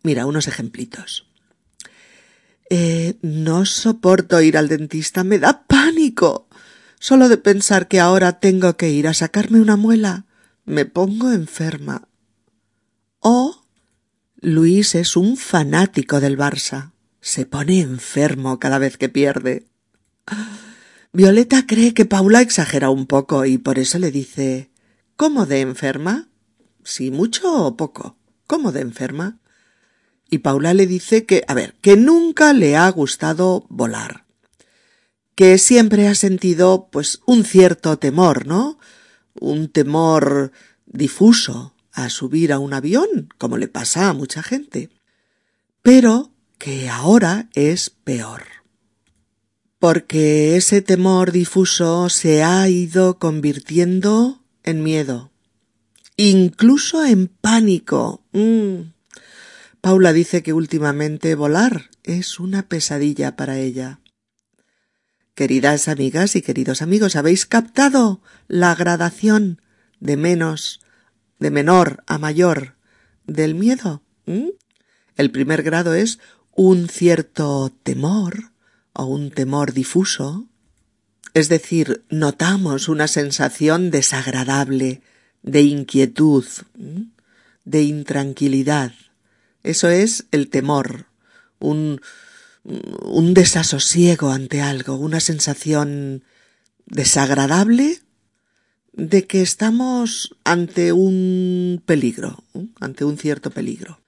Mira, 0.03 0.25
unos 0.25 0.47
ejemplitos. 0.47 1.27
Eh, 2.69 3.17
no 3.21 3.65
soporto 3.65 4.41
ir 4.41 4.57
al 4.57 4.67
dentista, 4.67 5.23
me 5.23 5.39
da 5.39 5.65
pánico. 5.67 6.47
Solo 6.99 7.29
de 7.29 7.37
pensar 7.37 7.87
que 7.87 7.99
ahora 7.99 8.39
tengo 8.39 8.77
que 8.77 8.89
ir 8.89 9.07
a 9.07 9.13
sacarme 9.13 9.61
una 9.61 9.75
muela, 9.75 10.25
me 10.65 10.85
pongo 10.85 11.31
enferma. 11.31 12.07
O 13.19 13.63
Luis 14.41 14.95
es 14.95 15.15
un 15.15 15.37
fanático 15.37 16.19
del 16.19 16.37
Barça. 16.37 16.94
Se 17.25 17.47
pone 17.47 17.79
enfermo 17.79 18.59
cada 18.59 18.77
vez 18.77 18.99
que 18.99 19.09
pierde. 19.09 19.65
Violeta 21.11 21.65
cree 21.65 21.95
que 21.95 22.05
Paula 22.05 22.41
exagera 22.41 22.91
un 22.91 23.07
poco 23.07 23.45
y 23.45 23.57
por 23.57 23.79
eso 23.79 23.97
le 23.97 24.11
dice 24.11 24.69
¿Cómo 25.15 25.47
de 25.47 25.61
enferma? 25.61 26.29
¿Si 26.83 27.09
mucho 27.09 27.65
o 27.65 27.75
poco? 27.75 28.15
¿Cómo 28.45 28.71
de 28.71 28.81
enferma? 28.81 29.39
Y 30.29 30.37
Paula 30.37 30.75
le 30.75 30.85
dice 30.85 31.25
que, 31.25 31.43
a 31.47 31.55
ver, 31.55 31.73
que 31.81 31.97
nunca 31.97 32.53
le 32.53 32.77
ha 32.77 32.87
gustado 32.91 33.65
volar 33.69 34.25
que 35.33 35.57
siempre 35.57 36.07
ha 36.07 36.15
sentido 36.15 36.89
pues 36.91 37.21
un 37.25 37.43
cierto 37.43 37.97
temor, 37.97 38.45
¿no? 38.45 38.77
Un 39.33 39.67
temor 39.67 40.51
difuso 40.85 41.73
a 41.91 42.09
subir 42.09 42.53
a 42.53 42.59
un 42.59 42.73
avión, 42.73 43.29
como 43.39 43.57
le 43.57 43.67
pasa 43.67 44.09
a 44.09 44.13
mucha 44.13 44.43
gente. 44.43 44.91
Pero 45.81 46.34
que 46.57 46.89
ahora 46.89 47.49
es 47.53 47.89
peor. 47.89 48.43
Porque 49.79 50.55
ese 50.55 50.81
temor 50.81 51.31
difuso 51.31 52.09
se 52.09 52.43
ha 52.43 52.67
ido 52.69 53.19
convirtiendo 53.19 54.43
en 54.63 54.83
miedo, 54.83 55.31
incluso 56.17 57.05
en 57.05 57.27
pánico. 57.27 58.23
Mm. 58.31 58.93
Paula 59.81 60.13
dice 60.13 60.41
que 60.41 60.53
últimamente 60.53 61.35
volar 61.35 61.91
es 62.03 62.39
una 62.39 62.67
pesadilla 62.67 63.35
para 63.35 63.59
ella. 63.59 63.99
Queridas 65.35 65.87
amigas 65.89 66.35
y 66.35 66.41
queridos 66.41 66.81
amigos, 66.81 67.15
¿habéis 67.15 67.45
captado 67.45 68.21
la 68.47 68.73
gradación 68.73 69.61
de 69.99 70.17
menos, 70.17 70.79
de 71.39 71.51
menor 71.51 72.03
a 72.07 72.17
mayor 72.17 72.77
del 73.27 73.53
miedo? 73.53 74.01
¿Mm? 74.25 74.51
El 75.17 75.31
primer 75.31 75.61
grado 75.61 75.93
es 75.93 76.19
un 76.55 76.87
cierto 76.87 77.71
temor 77.83 78.51
o 78.93 79.05
un 79.05 79.29
temor 79.29 79.73
difuso, 79.73 80.47
es 81.33 81.49
decir, 81.49 82.05
notamos 82.09 82.87
una 82.87 83.07
sensación 83.07 83.91
desagradable, 83.91 85.01
de 85.43 85.61
inquietud, 85.61 86.45
de 87.65 87.83
intranquilidad. 87.83 88.93
Eso 89.63 89.89
es 89.89 90.25
el 90.31 90.49
temor, 90.49 91.07
un, 91.59 92.01
un 92.63 93.33
desasosiego 93.33 94.31
ante 94.31 94.61
algo, 94.61 94.95
una 94.95 95.19
sensación 95.19 96.23
desagradable 96.85 97.99
de 98.93 99.27
que 99.27 99.41
estamos 99.41 100.35
ante 100.45 100.93
un 100.93 101.83
peligro, 101.85 102.43
ante 102.79 103.03
un 103.03 103.17
cierto 103.17 103.51
peligro. 103.51 104.04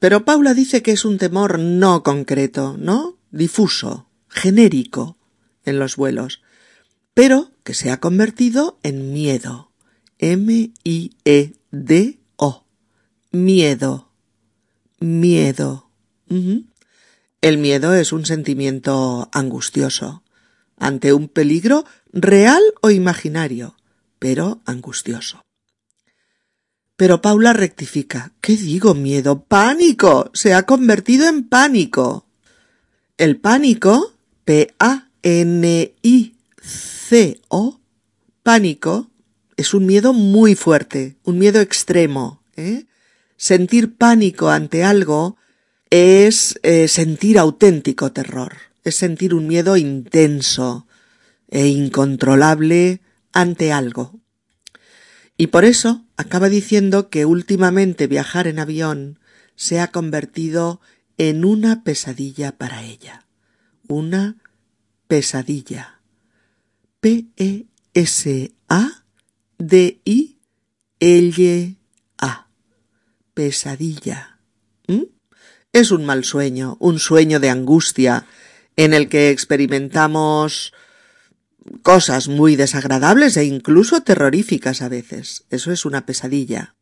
Pero 0.00 0.24
Paula 0.24 0.54
dice 0.54 0.82
que 0.82 0.90
es 0.92 1.04
un 1.04 1.18
temor 1.18 1.60
no 1.60 2.02
concreto, 2.02 2.76
¿no? 2.76 3.20
difuso, 3.30 4.08
genérico 4.28 5.16
en 5.64 5.78
los 5.78 5.94
vuelos, 5.96 6.42
pero 7.14 7.52
que 7.62 7.74
se 7.74 7.90
ha 7.90 8.00
convertido 8.00 8.78
en 8.82 9.12
miedo. 9.12 9.70
M-I-E-D-O. 10.18 11.14
Miedo. 13.30 14.10
Miedo. 15.00 15.90
El 17.40 17.58
miedo 17.58 17.94
es 17.94 18.12
un 18.12 18.26
sentimiento 18.26 19.28
angustioso 19.32 20.22
ante 20.76 21.12
un 21.12 21.28
peligro 21.28 21.84
real 22.12 22.62
o 22.80 22.90
imaginario, 22.90 23.76
pero 24.18 24.60
angustioso. 24.64 25.42
Pero 27.00 27.22
Paula 27.22 27.54
rectifica. 27.54 28.32
¿Qué 28.42 28.58
digo 28.58 28.92
miedo? 28.92 29.42
Pánico. 29.42 30.30
Se 30.34 30.52
ha 30.52 30.64
convertido 30.64 31.26
en 31.30 31.48
pánico. 31.48 32.26
El 33.16 33.38
pánico, 33.38 34.12
P-A-N-I-C-O, 34.44 35.00
pánico, 38.42 39.10
es 39.56 39.72
un 39.72 39.86
miedo 39.86 40.12
muy 40.12 40.54
fuerte, 40.54 41.16
un 41.24 41.38
miedo 41.38 41.62
extremo. 41.62 42.42
¿eh? 42.56 42.84
Sentir 43.38 43.96
pánico 43.96 44.50
ante 44.50 44.84
algo 44.84 45.38
es 45.88 46.60
eh, 46.62 46.86
sentir 46.86 47.38
auténtico 47.38 48.12
terror, 48.12 48.56
es 48.84 48.96
sentir 48.96 49.32
un 49.32 49.46
miedo 49.46 49.78
intenso 49.78 50.86
e 51.48 51.66
incontrolable 51.68 53.00
ante 53.32 53.72
algo. 53.72 54.19
Y 55.40 55.46
por 55.46 55.64
eso 55.64 56.04
acaba 56.18 56.50
diciendo 56.50 57.08
que 57.08 57.24
últimamente 57.24 58.06
viajar 58.06 58.46
en 58.46 58.58
avión 58.58 59.18
se 59.56 59.80
ha 59.80 59.86
convertido 59.86 60.82
en 61.16 61.46
una 61.46 61.82
pesadilla 61.82 62.58
para 62.58 62.82
ella. 62.82 63.24
una 63.88 64.36
pesadilla. 65.06 66.02
P-E-S-A-D-I-L-A. 67.00 67.66
Pesadilla. 73.32 74.38
¿Mm? 74.88 75.04
Es 75.72 75.90
un 75.90 76.04
mal 76.04 76.24
sueño, 76.24 76.76
un 76.80 76.98
sueño 76.98 77.40
de 77.40 77.48
angustia, 77.48 78.26
en 78.76 78.92
el 78.92 79.08
que 79.08 79.30
experimentamos 79.30 80.74
cosas 81.82 82.28
muy 82.28 82.56
desagradables 82.56 83.36
e 83.36 83.44
incluso 83.44 84.02
terroríficas 84.02 84.82
a 84.82 84.88
veces. 84.88 85.44
Eso 85.50 85.72
es 85.72 85.84
una 85.84 86.06
pesadilla. 86.06 86.74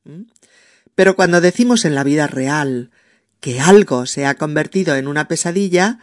Pero 0.95 1.17
cuando 1.17 1.41
decimos 1.41 1.85
en 1.85 1.95
la 1.95 2.05
vida 2.05 2.27
real 2.27 2.91
que 3.41 3.61
algo 3.61 4.07
se 4.07 4.27
ha 4.27 4.35
convertido 4.35 4.97
en 4.97 5.09
una 5.09 5.29
pesadilla, 5.29 5.99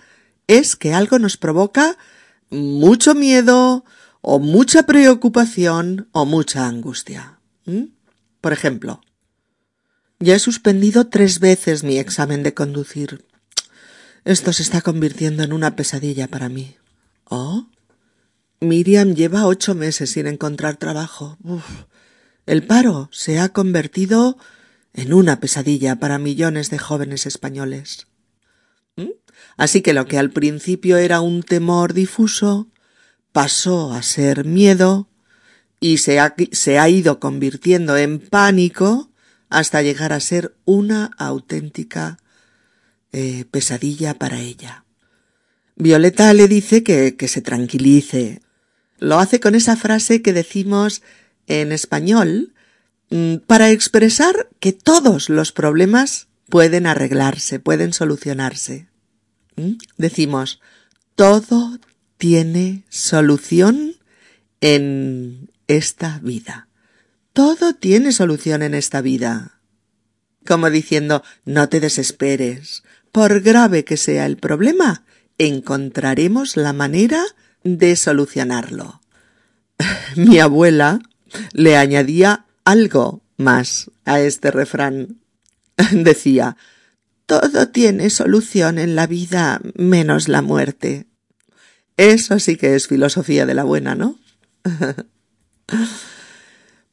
es 0.47 0.75
que 0.75 0.93
algo 0.93 1.19
nos 1.19 1.37
provoca 1.37 1.97
mucho 2.49 3.15
miedo 3.15 3.83
o 4.21 4.39
mucha 4.39 4.83
preocupación 4.83 6.07
o 6.11 6.25
mucha 6.25 6.67
angustia. 6.67 7.39
Por 8.41 8.53
ejemplo, 8.53 9.01
ya 10.19 10.35
he 10.35 10.39
suspendido 10.39 11.07
tres 11.07 11.39
veces 11.39 11.83
mi 11.83 11.97
examen 11.97 12.43
de 12.43 12.53
conducir. 12.53 13.25
Esto 14.23 14.53
se 14.53 14.63
está 14.63 14.81
convirtiendo 14.81 15.43
en 15.43 15.53
una 15.53 15.75
pesadilla 15.75 16.27
para 16.27 16.49
mí. 16.49 16.77
¿Oh? 17.25 17.67
Miriam 18.65 19.15
lleva 19.15 19.47
ocho 19.47 19.75
meses 19.75 20.11
sin 20.11 20.27
encontrar 20.27 20.77
trabajo. 20.77 21.37
El 22.45 22.65
paro 22.65 23.09
se 23.11 23.39
ha 23.39 23.49
convertido 23.49 24.37
en 24.93 25.13
una 25.13 25.39
pesadilla 25.39 25.97
para 25.97 26.19
millones 26.19 26.69
de 26.69 26.77
jóvenes 26.77 27.25
españoles. 27.25 28.07
¿Mm? 28.95 29.09
Así 29.57 29.81
que 29.81 29.93
lo 29.93 30.05
que 30.05 30.17
al 30.17 30.31
principio 30.31 30.97
era 30.97 31.21
un 31.21 31.43
temor 31.43 31.93
difuso 31.93 32.67
pasó 33.31 33.93
a 33.93 34.01
ser 34.01 34.45
miedo 34.45 35.09
y 35.79 35.97
se 35.97 36.19
ha, 36.19 36.35
se 36.51 36.79
ha 36.79 36.87
ido 36.87 37.19
convirtiendo 37.19 37.97
en 37.97 38.19
pánico 38.19 39.11
hasta 39.49 39.81
llegar 39.81 40.13
a 40.13 40.19
ser 40.19 40.55
una 40.65 41.11
auténtica 41.17 42.17
eh, 43.11 43.45
pesadilla 43.51 44.13
para 44.13 44.39
ella. 44.39 44.85
Violeta 45.75 46.33
le 46.33 46.47
dice 46.47 46.83
que, 46.83 47.15
que 47.17 47.27
se 47.27 47.41
tranquilice, 47.41 48.41
lo 48.99 49.19
hace 49.19 49.39
con 49.39 49.55
esa 49.55 49.75
frase 49.75 50.21
que 50.21 50.33
decimos 50.33 51.01
en 51.47 51.71
español 51.71 52.53
mm, 53.09 53.37
para 53.47 53.71
expresar 53.71 54.49
que 54.59 54.73
todos 54.73 55.29
los 55.29 55.51
problemas 55.51 56.27
pueden 56.49 56.87
arreglarse, 56.87 57.59
pueden 57.59 57.93
solucionarse. 57.93 58.87
¿Mm? 59.55 59.73
Decimos, 59.97 60.59
todo 61.15 61.79
tiene 62.17 62.83
solución 62.89 63.95
en 64.61 65.49
esta 65.67 66.19
vida. 66.19 66.67
Todo 67.33 67.73
tiene 67.73 68.11
solución 68.11 68.63
en 68.63 68.73
esta 68.73 69.01
vida. 69.01 69.59
Como 70.45 70.69
diciendo, 70.69 71.23
no 71.43 71.69
te 71.69 71.79
desesperes. 71.79 72.83
Por 73.11 73.41
grave 73.41 73.83
que 73.83 73.97
sea 73.97 74.25
el 74.25 74.37
problema, 74.37 75.03
encontraremos 75.37 76.55
la 76.55 76.73
manera 76.73 77.23
de 77.65 77.97
solucionarlo. 77.97 79.01
Mi 80.15 80.39
abuela 80.39 81.01
le 81.51 81.75
añadía 81.75 82.45
algo 82.63 83.21
más 83.35 83.91
a 84.05 84.21
este 84.21 84.51
refrán. 84.51 85.17
Decía 85.91 86.55
Todo 87.25 87.67
tiene 87.67 88.09
solución 88.09 88.79
en 88.79 88.95
la 88.95 89.07
vida 89.07 89.59
menos 89.75 90.29
la 90.29 90.41
muerte. 90.41 91.07
Eso 91.97 92.39
sí 92.39 92.55
que 92.55 92.75
es 92.75 92.87
filosofía 92.87 93.45
de 93.45 93.53
la 93.53 93.63
buena, 93.63 93.95
¿no? 93.95 94.19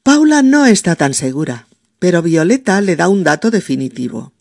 Paula 0.02 0.42
no 0.42 0.66
está 0.66 0.96
tan 0.96 1.14
segura, 1.14 1.68
pero 1.98 2.22
Violeta 2.22 2.80
le 2.80 2.96
da 2.96 3.08
un 3.08 3.22
dato 3.24 3.50
definitivo. 3.50 4.32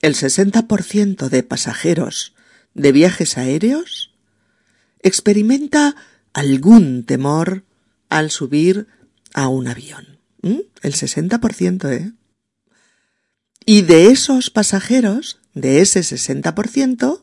El 0.00 0.14
60% 0.14 1.28
de 1.28 1.42
pasajeros 1.42 2.34
de 2.74 2.92
viajes 2.92 3.36
aéreos 3.36 4.11
experimenta 5.02 5.96
algún 6.32 7.04
temor 7.04 7.64
al 8.08 8.30
subir 8.30 8.86
a 9.34 9.48
un 9.48 9.68
avión. 9.68 10.18
¿Mm? 10.42 10.60
El 10.82 10.94
60%, 10.94 11.90
¿eh? 11.92 12.12
Y 13.64 13.82
de 13.82 14.06
esos 14.06 14.50
pasajeros, 14.50 15.38
de 15.54 15.80
ese 15.80 16.00
60%, 16.00 17.22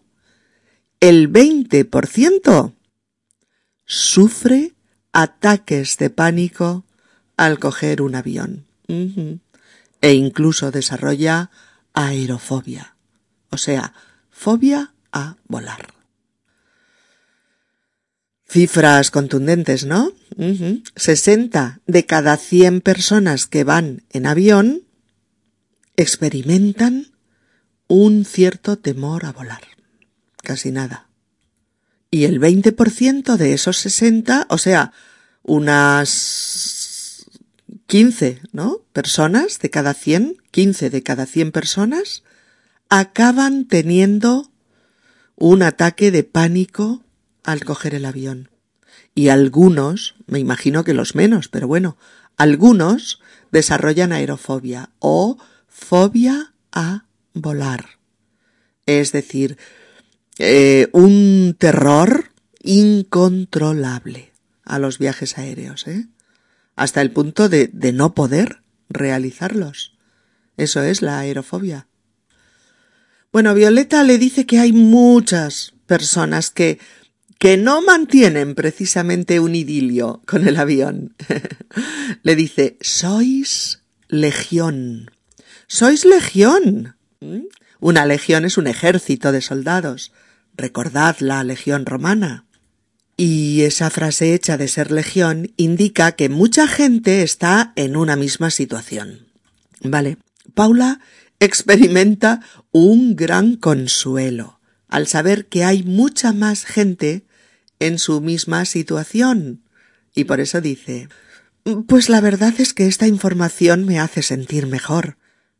el 0.99 1.31
20% 1.31 2.73
sufre 3.85 4.73
ataques 5.11 5.97
de 5.97 6.09
pánico 6.09 6.85
al 7.35 7.59
coger 7.59 8.01
un 8.01 8.15
avión. 8.15 8.65
E 8.87 10.13
incluso 10.13 10.71
desarrolla 10.71 11.51
aerofobia, 11.93 12.95
o 13.49 13.57
sea, 13.57 13.93
fobia 14.31 14.93
a 15.11 15.35
volar. 15.47 15.98
Cifras 18.49 19.11
contundentes, 19.11 19.85
¿no? 19.85 20.11
60 20.95 21.81
de 21.85 22.05
cada 22.05 22.35
100 22.35 22.81
personas 22.81 23.45
que 23.45 23.63
van 23.63 24.03
en 24.09 24.25
avión 24.25 24.83
experimentan 25.97 27.11
un 27.87 28.25
cierto 28.25 28.79
temor 28.79 29.25
a 29.25 29.33
volar. 29.33 29.61
Casi 30.41 30.71
nada. 30.71 31.09
Y 32.09 32.23
el 32.23 32.39
20% 32.39 33.35
de 33.35 33.53
esos 33.53 33.77
60, 33.77 34.47
o 34.49 34.57
sea, 34.57 34.93
unas 35.43 37.25
15, 37.85 38.41
¿no? 38.51 38.81
Personas 38.93 39.59
de 39.59 39.69
cada 39.69 39.93
100, 39.93 40.37
15 40.49 40.89
de 40.89 41.03
cada 41.03 41.27
100 41.27 41.51
personas, 41.51 42.23
acaban 42.89 43.65
teniendo 43.67 44.51
un 45.35 45.61
ataque 45.61 46.09
de 46.09 46.23
pánico 46.23 47.03
al 47.51 47.63
coger 47.63 47.95
el 47.95 48.05
avión. 48.05 48.49
Y 49.15 49.29
algunos, 49.29 50.15
me 50.27 50.39
imagino 50.39 50.83
que 50.83 50.93
los 50.93 51.15
menos, 51.15 51.47
pero 51.47 51.67
bueno, 51.67 51.97
algunos 52.37 53.21
desarrollan 53.51 54.11
aerofobia 54.11 54.91
o 54.99 55.37
fobia 55.67 56.53
a 56.71 57.05
volar. 57.33 57.99
Es 58.85 59.11
decir, 59.11 59.57
eh, 60.37 60.89
un 60.93 61.55
terror 61.57 62.31
incontrolable 62.61 64.31
a 64.63 64.79
los 64.79 64.99
viajes 64.99 65.37
aéreos, 65.37 65.87
¿eh? 65.87 66.07
hasta 66.75 67.01
el 67.01 67.11
punto 67.11 67.49
de, 67.49 67.69
de 67.73 67.91
no 67.91 68.13
poder 68.13 68.61
realizarlos. 68.89 69.97
Eso 70.55 70.81
es 70.81 71.01
la 71.01 71.19
aerofobia. 71.19 71.87
Bueno, 73.31 73.53
Violeta 73.53 74.03
le 74.03 74.17
dice 74.17 74.45
que 74.45 74.59
hay 74.59 74.71
muchas 74.71 75.73
personas 75.85 76.51
que 76.51 76.79
que 77.39 77.55
no 77.55 77.81
mantienen 77.81 78.53
precisamente 78.53 79.39
un 79.39 79.55
idilio 79.55 80.21
con 80.27 80.47
el 80.47 80.57
avión. 80.57 81.15
Le 82.23 82.35
dice, 82.35 82.77
sois 82.81 83.81
legión. 84.09 85.09
Sois 85.65 86.03
legión. 86.03 86.97
¿Mm? 87.21 87.45
Una 87.79 88.05
legión 88.05 88.43
es 88.43 88.57
un 88.57 88.67
ejército 88.67 89.31
de 89.31 89.41
soldados. 89.41 90.11
Recordad 90.57 91.15
la 91.19 91.45
legión 91.45 91.85
romana. 91.85 92.43
Y 93.15 93.61
esa 93.61 93.89
frase 93.89 94.33
hecha 94.33 94.57
de 94.57 94.67
ser 94.67 94.91
legión 94.91 95.53
indica 95.55 96.11
que 96.11 96.27
mucha 96.27 96.67
gente 96.67 97.23
está 97.23 97.71
en 97.77 97.95
una 97.95 98.17
misma 98.17 98.49
situación. 98.49 99.27
Vale. 99.81 100.17
Paula 100.53 100.99
experimenta 101.39 102.41
un 102.73 103.15
gran 103.15 103.55
consuelo 103.55 104.59
al 104.89 105.07
saber 105.07 105.45
que 105.45 105.63
hay 105.63 105.83
mucha 105.83 106.33
más 106.33 106.65
gente 106.65 107.28
en 107.79 107.99
su 107.99 108.21
misma 108.21 108.65
situación. 108.65 109.63
Y 110.13 110.25
por 110.25 110.39
eso 110.39 110.61
dice 110.61 111.09
Pues 111.87 112.09
la 112.09 112.21
verdad 112.21 112.53
es 112.57 112.73
que 112.73 112.87
esta 112.87 113.07
información 113.07 113.85
me 113.85 113.99
hace 113.99 114.21
sentir 114.21 114.67
mejor. 114.67 115.17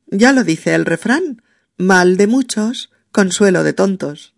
Ya 0.07 0.33
lo 0.33 0.43
dice 0.43 0.73
el 0.73 0.85
refrán 0.85 1.41
mal 1.77 2.17
de 2.17 2.27
muchos, 2.27 2.91
consuelo 3.11 3.63
de 3.63 3.73
tontos. 3.73 4.33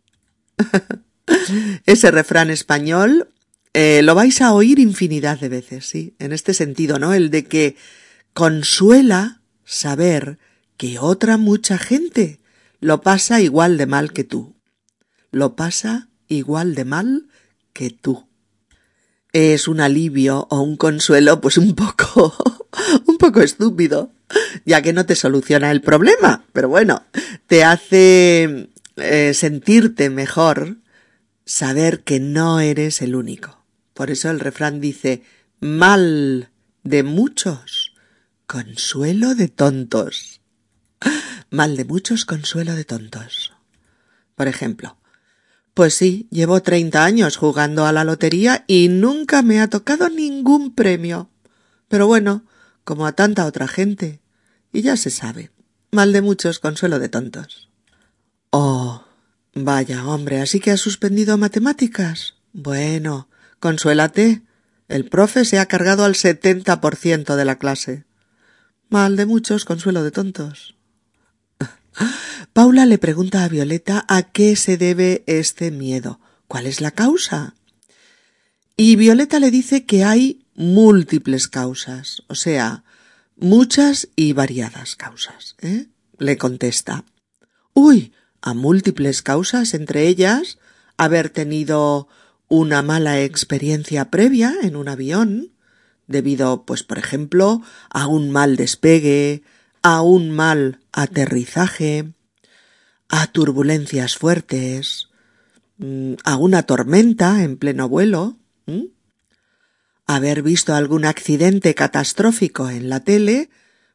Ese 1.85 2.11
refrán 2.11 2.49
español 2.49 3.29
eh, 3.73 4.01
lo 4.03 4.15
vais 4.15 4.41
a 4.41 4.53
oír 4.53 4.79
infinidad 4.79 5.39
de 5.39 5.49
veces, 5.49 5.85
sí, 5.87 6.13
en 6.19 6.33
este 6.33 6.53
sentido, 6.53 6.99
¿no? 6.99 7.13
El 7.13 7.29
de 7.29 7.45
que 7.45 7.75
consuela 8.33 9.41
saber 9.63 10.39
que 10.77 10.99
otra 10.99 11.37
mucha 11.37 11.77
gente 11.77 12.39
lo 12.79 13.01
pasa 13.01 13.39
igual 13.39 13.77
de 13.77 13.85
mal 13.85 14.11
que 14.11 14.23
tú. 14.23 14.55
Lo 15.31 15.55
pasa 15.55 16.09
igual 16.27 16.75
de 16.75 16.85
mal 16.85 17.27
que 17.73 17.89
tú. 17.89 18.27
Es 19.33 19.67
un 19.67 19.79
alivio 19.79 20.47
o 20.49 20.61
un 20.61 20.75
consuelo 20.75 21.39
pues 21.39 21.57
un 21.57 21.75
poco, 21.75 22.35
un 23.07 23.17
poco 23.17 23.41
estúpido, 23.41 24.11
ya 24.65 24.81
que 24.81 24.93
no 24.93 25.05
te 25.05 25.15
soluciona 25.15 25.71
el 25.71 25.81
problema, 25.81 26.43
pero 26.53 26.69
bueno, 26.69 27.03
te 27.47 27.63
hace 27.63 28.69
eh, 28.97 29.33
sentirte 29.33 30.09
mejor 30.09 30.77
saber 31.45 32.01
que 32.01 32.19
no 32.19 32.59
eres 32.59 33.01
el 33.01 33.15
único. 33.15 33.63
Por 33.93 34.11
eso 34.11 34.29
el 34.29 34.39
refrán 34.39 34.79
dice 34.79 35.23
mal 35.59 36.49
de 36.83 37.03
muchos, 37.03 37.93
consuelo 38.47 39.35
de 39.35 39.47
tontos. 39.47 40.41
Mal 41.49 41.75
de 41.75 41.85
muchos, 41.85 42.25
consuelo 42.25 42.75
de 42.75 42.85
tontos. 42.85 43.53
Por 44.35 44.47
ejemplo, 44.47 44.97
pues 45.73 45.93
sí, 45.93 46.27
llevo 46.31 46.61
treinta 46.61 47.05
años 47.05 47.37
jugando 47.37 47.85
a 47.85 47.91
la 47.91 48.03
lotería 48.03 48.65
y 48.67 48.89
nunca 48.89 49.41
me 49.41 49.61
ha 49.61 49.69
tocado 49.69 50.09
ningún 50.09 50.73
premio. 50.73 51.29
Pero 51.87 52.07
bueno, 52.07 52.43
como 52.83 53.05
a 53.05 53.13
tanta 53.13 53.45
otra 53.45 53.67
gente. 53.67 54.19
Y 54.73 54.81
ya 54.81 54.97
se 54.97 55.09
sabe. 55.09 55.51
Mal 55.91 56.13
de 56.13 56.21
muchos, 56.21 56.59
consuelo 56.59 56.99
de 56.99 57.09
tontos. 57.09 57.69
Oh, 58.49 59.03
vaya 59.53 60.05
hombre, 60.05 60.41
así 60.41 60.59
que 60.59 60.71
has 60.71 60.79
suspendido 60.79 61.37
matemáticas. 61.37 62.35
Bueno, 62.53 63.29
consuélate. 63.59 64.41
El 64.87 65.05
profe 65.05 65.45
se 65.45 65.59
ha 65.59 65.65
cargado 65.67 66.03
al 66.03 66.15
setenta 66.15 66.81
por 66.81 66.97
ciento 66.97 67.37
de 67.37 67.45
la 67.45 67.57
clase. 67.57 68.05
Mal 68.89 69.15
de 69.15 69.25
muchos, 69.25 69.63
consuelo 69.63 70.03
de 70.03 70.11
tontos. 70.11 70.75
Paula 72.53 72.85
le 72.85 72.97
pregunta 72.97 73.43
a 73.43 73.49
Violeta 73.49 74.05
a 74.07 74.23
qué 74.23 74.55
se 74.55 74.77
debe 74.77 75.23
este 75.27 75.71
miedo. 75.71 76.19
¿Cuál 76.47 76.67
es 76.67 76.81
la 76.81 76.91
causa? 76.91 77.55
Y 78.75 78.95
Violeta 78.95 79.39
le 79.39 79.51
dice 79.51 79.85
que 79.85 80.03
hay 80.03 80.45
múltiples 80.55 81.47
causas, 81.47 82.23
o 82.27 82.35
sea, 82.35 82.83
muchas 83.35 84.09
y 84.15 84.33
variadas 84.33 84.95
causas. 84.95 85.55
¿eh? 85.61 85.87
Le 86.17 86.37
contesta. 86.37 87.05
Uy, 87.73 88.13
a 88.41 88.53
múltiples 88.53 89.21
causas, 89.21 89.73
entre 89.73 90.07
ellas 90.07 90.57
haber 90.97 91.29
tenido 91.29 92.07
una 92.47 92.81
mala 92.81 93.21
experiencia 93.21 94.09
previa 94.11 94.53
en 94.61 94.75
un 94.75 94.89
avión, 94.89 95.51
debido, 96.07 96.65
pues, 96.65 96.83
por 96.83 96.97
ejemplo, 96.97 97.61
a 97.89 98.07
un 98.07 98.29
mal 98.29 98.57
despegue, 98.57 99.43
a 99.81 100.01
un 100.01 100.31
mal 100.31 100.79
aterrizaje, 100.91 102.13
a 103.09 103.27
turbulencias 103.27 104.17
fuertes, 104.17 105.09
mm, 105.77 106.13
a 106.23 106.37
una 106.37 106.63
tormenta 106.63 107.43
en 107.43 107.57
pleno 107.57 107.89
vuelo, 107.89 108.37
haber 110.05 110.43
visto 110.43 110.75
algún 110.75 111.05
accidente 111.05 111.73
catastrófico 111.73 112.69
en 112.69 112.89
la 112.89 112.99
tele 112.99 113.49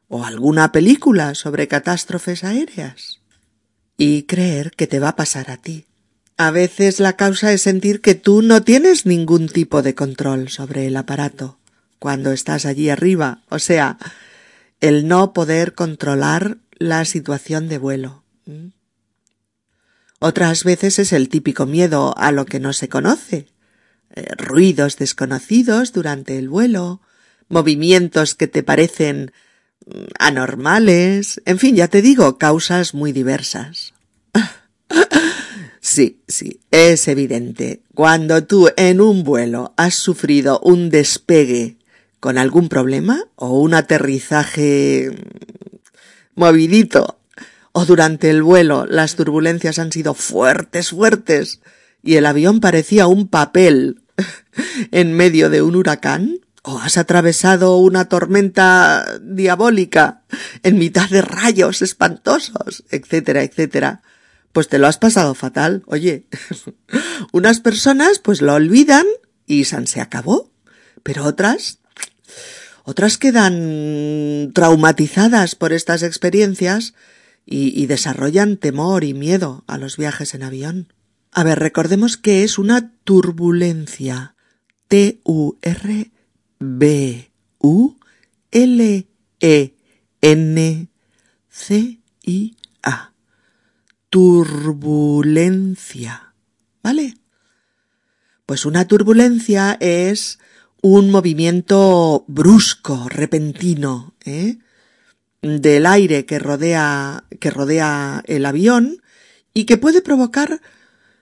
o 0.07 0.25
alguna 0.25 0.71
película 0.71 1.35
sobre 1.35 1.67
catástrofes 1.67 2.43
aéreas 2.43 3.19
y 3.97 4.23
creer 4.23 4.71
que 4.71 4.87
te 4.87 4.99
va 4.99 5.09
a 5.09 5.15
pasar 5.15 5.51
a 5.51 5.57
ti. 5.57 5.85
A 6.37 6.51
veces 6.51 6.99
la 6.99 7.13
causa 7.13 7.51
es 7.51 7.63
sentir 7.63 8.01
que 8.01 8.15
tú 8.15 8.41
no 8.41 8.63
tienes 8.63 9.05
ningún 9.05 9.47
tipo 9.47 9.81
de 9.81 9.95
control 9.95 10.49
sobre 10.49 10.87
el 10.87 10.95
aparato 10.95 11.57
cuando 11.99 12.31
estás 12.31 12.65
allí 12.65 12.89
arriba, 12.89 13.41
o 13.49 13.57
sea, 13.57 13.97
el 14.81 15.07
no 15.07 15.33
poder 15.33 15.73
controlar 15.73 16.57
la 16.77 17.05
situación 17.05 17.67
de 17.67 17.77
vuelo. 17.77 18.23
Otras 20.19 20.63
veces 20.63 20.99
es 20.99 21.13
el 21.13 21.29
típico 21.29 21.65
miedo 21.65 22.17
a 22.17 22.31
lo 22.31 22.45
que 22.45 22.59
no 22.59 22.73
se 22.73 22.89
conoce, 22.89 23.47
eh, 24.15 24.25
ruidos 24.37 24.97
desconocidos 24.97 25.93
durante 25.93 26.37
el 26.37 26.49
vuelo, 26.49 27.01
movimientos 27.49 28.33
que 28.33 28.47
te 28.47 28.63
parecen 28.63 29.31
mm, 29.85 29.91
anormales, 30.17 31.41
en 31.45 31.59
fin, 31.59 31.75
ya 31.75 31.87
te 31.87 32.01
digo, 32.01 32.37
causas 32.37 32.93
muy 32.93 33.11
diversas. 33.11 33.93
Sí, 35.79 36.21
sí, 36.27 36.59
es 36.69 37.07
evidente. 37.07 37.81
Cuando 37.95 38.43
tú 38.43 38.69
en 38.75 38.99
un 38.99 39.23
vuelo 39.23 39.73
has 39.77 39.95
sufrido 39.95 40.59
un 40.59 40.89
despegue 40.89 41.76
con 42.19 42.37
algún 42.37 42.69
problema 42.69 43.23
o 43.35 43.59
un 43.59 43.73
aterrizaje 43.73 45.11
movidito 46.35 47.19
o 47.71 47.85
durante 47.85 48.29
el 48.29 48.41
vuelo 48.43 48.85
las 48.87 49.15
turbulencias 49.15 49.79
han 49.79 49.91
sido 49.91 50.13
fuertes, 50.13 50.89
fuertes 50.89 51.61
y 52.01 52.15
el 52.15 52.25
avión 52.25 52.59
parecía 52.59 53.07
un 53.07 53.27
papel 53.27 54.01
en 54.91 55.13
medio 55.13 55.49
de 55.49 55.61
un 55.61 55.75
huracán 55.75 56.39
o 56.63 56.79
has 56.79 56.97
atravesado 56.97 57.77
una 57.77 58.09
tormenta 58.09 59.19
diabólica 59.21 60.23
en 60.63 60.77
mitad 60.77 61.09
de 61.09 61.21
rayos 61.21 61.81
espantosos, 61.81 62.83
etcétera, 62.89 63.43
etcétera, 63.43 64.01
pues 64.51 64.67
te 64.67 64.77
lo 64.77 64.87
has 64.87 64.97
pasado 64.97 65.33
fatal. 65.33 65.83
Oye, 65.85 66.25
unas 67.31 67.61
personas 67.61 68.19
pues 68.19 68.41
lo 68.41 68.53
olvidan 68.53 69.05
y 69.45 69.63
se 69.63 70.01
acabó, 70.01 70.51
pero 71.03 71.23
otras 71.23 71.79
otras 72.87 73.17
quedan 73.17 74.53
traumatizadas 74.53 75.55
por 75.55 75.73
estas 75.73 76.03
experiencias 76.03 76.93
y, 77.45 77.85
desarrollan 77.85 78.55
temor 78.55 79.03
y 79.03 79.13
miedo 79.13 79.65
a 79.67 79.77
los 79.77 79.97
viajes 79.97 80.33
en 80.33 80.43
avión. 80.43 80.93
A 81.33 81.43
ver, 81.43 81.59
recordemos 81.59 82.15
que 82.15 82.45
es 82.45 82.57
una 82.57 82.93
turbulencia. 83.03 84.35
T-U-R-B-U-L-E-N-C-I-A. 84.87 85.61
Turbulencia. 94.09 95.33
¿Vale? 96.81 97.17
Pues 98.45 98.65
una 98.65 98.87
turbulencia 98.87 99.75
es 99.81 100.39
un 100.95 101.11
movimiento 101.11 102.23
brusco, 102.27 103.09
repentino, 103.09 104.13
¿eh? 104.23 104.57
del 105.41 105.85
aire 105.85 106.25
que 106.25 106.39
rodea, 106.39 107.25
que 107.41 107.51
rodea 107.51 108.23
el 108.25 108.45
avión 108.45 109.01
y 109.53 109.65
que 109.65 109.75
puede 109.75 110.01
provocar 110.01 110.61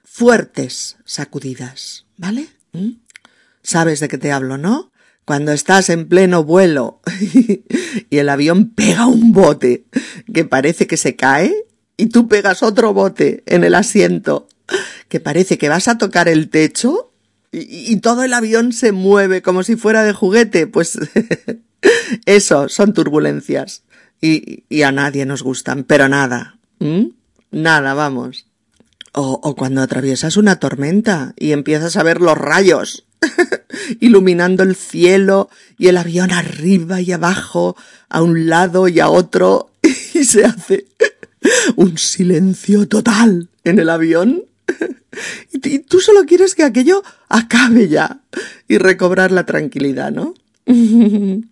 fuertes 0.04 0.98
sacudidas, 1.04 2.06
¿vale? 2.16 2.48
¿Mm? 2.74 3.00
¿Sabes 3.64 4.00
de 4.02 4.08
qué 4.08 4.20
te 4.20 4.32
hablo, 4.32 4.60
no? 4.60 4.92
Cuando 5.26 5.52
estás 5.52 5.90
en 5.90 6.08
pleno 6.08 6.44
vuelo 6.44 7.02
y 8.12 8.18
el 8.20 8.30
avión 8.30 8.70
pega 8.70 9.08
un 9.08 9.32
bote 9.32 9.86
que 10.32 10.46
parece 10.46 10.86
que 10.86 10.98
se 10.98 11.16
cae 11.16 11.66
y 11.98 12.08
tú 12.10 12.28
pegas 12.28 12.62
otro 12.62 12.94
bote 12.94 13.42
en 13.48 13.64
el 13.64 13.74
asiento 13.74 14.48
que 15.10 15.20
parece 15.20 15.58
que 15.58 15.70
vas 15.70 15.88
a 15.88 15.98
tocar 15.98 16.28
el 16.28 16.50
techo 16.50 17.15
y, 17.58 17.96
todo 17.98 18.24
el 18.24 18.34
avión 18.34 18.74
se 18.74 18.92
mueve 18.92 19.42
como 19.42 19.64
si 19.64 19.76
fuera 19.76 20.04
de 20.04 20.14
juguete, 20.14 20.68
pues 20.68 21.00
eso 22.26 22.70
son 22.70 22.94
turbulencias. 22.94 23.84
Y, 24.22 24.64
y, 24.70 24.82
a 24.82 24.92
nadie 24.92 25.26
nos 25.26 25.44
gustan, 25.44 25.84
pero 25.84 26.10
nada, 26.10 26.58
nada, 27.52 27.94
vamos. 27.94 28.48
O, 29.14 29.40
o 29.44 29.56
cuando 29.56 29.82
atraviesas 29.82 30.36
una 30.38 30.60
tormenta 30.60 31.34
y 31.38 31.52
empiezas 31.52 31.96
a 31.96 32.04
ver 32.04 32.22
los 32.22 32.38
rayos 32.38 33.06
iluminando 34.00 34.64
el 34.64 34.76
cielo 34.76 35.50
y 35.78 35.88
el 35.88 35.98
avión 35.98 36.32
arriba 36.32 37.02
y 37.02 37.12
abajo, 37.12 37.78
a 38.10 38.22
un 38.22 38.50
lado 38.50 38.88
y 38.88 39.00
a 39.00 39.10
otro, 39.10 39.72
y 40.14 40.24
se 40.26 40.46
hace 40.46 40.88
un 41.76 41.98
silencio 41.98 42.88
total 42.88 43.50
en 43.64 43.80
el 43.80 43.90
avión 43.90 44.44
y 45.54 45.80
tú 45.80 46.00
solo 46.00 46.26
quieres 46.26 46.56
que 46.56 46.64
aquello 46.64 47.04
acabe 47.30 47.88
ya 47.88 48.22
y 48.68 48.78
recobrar 48.78 49.32
la 49.32 49.46
tranquilidad, 49.46 50.12
¿no? 50.12 50.34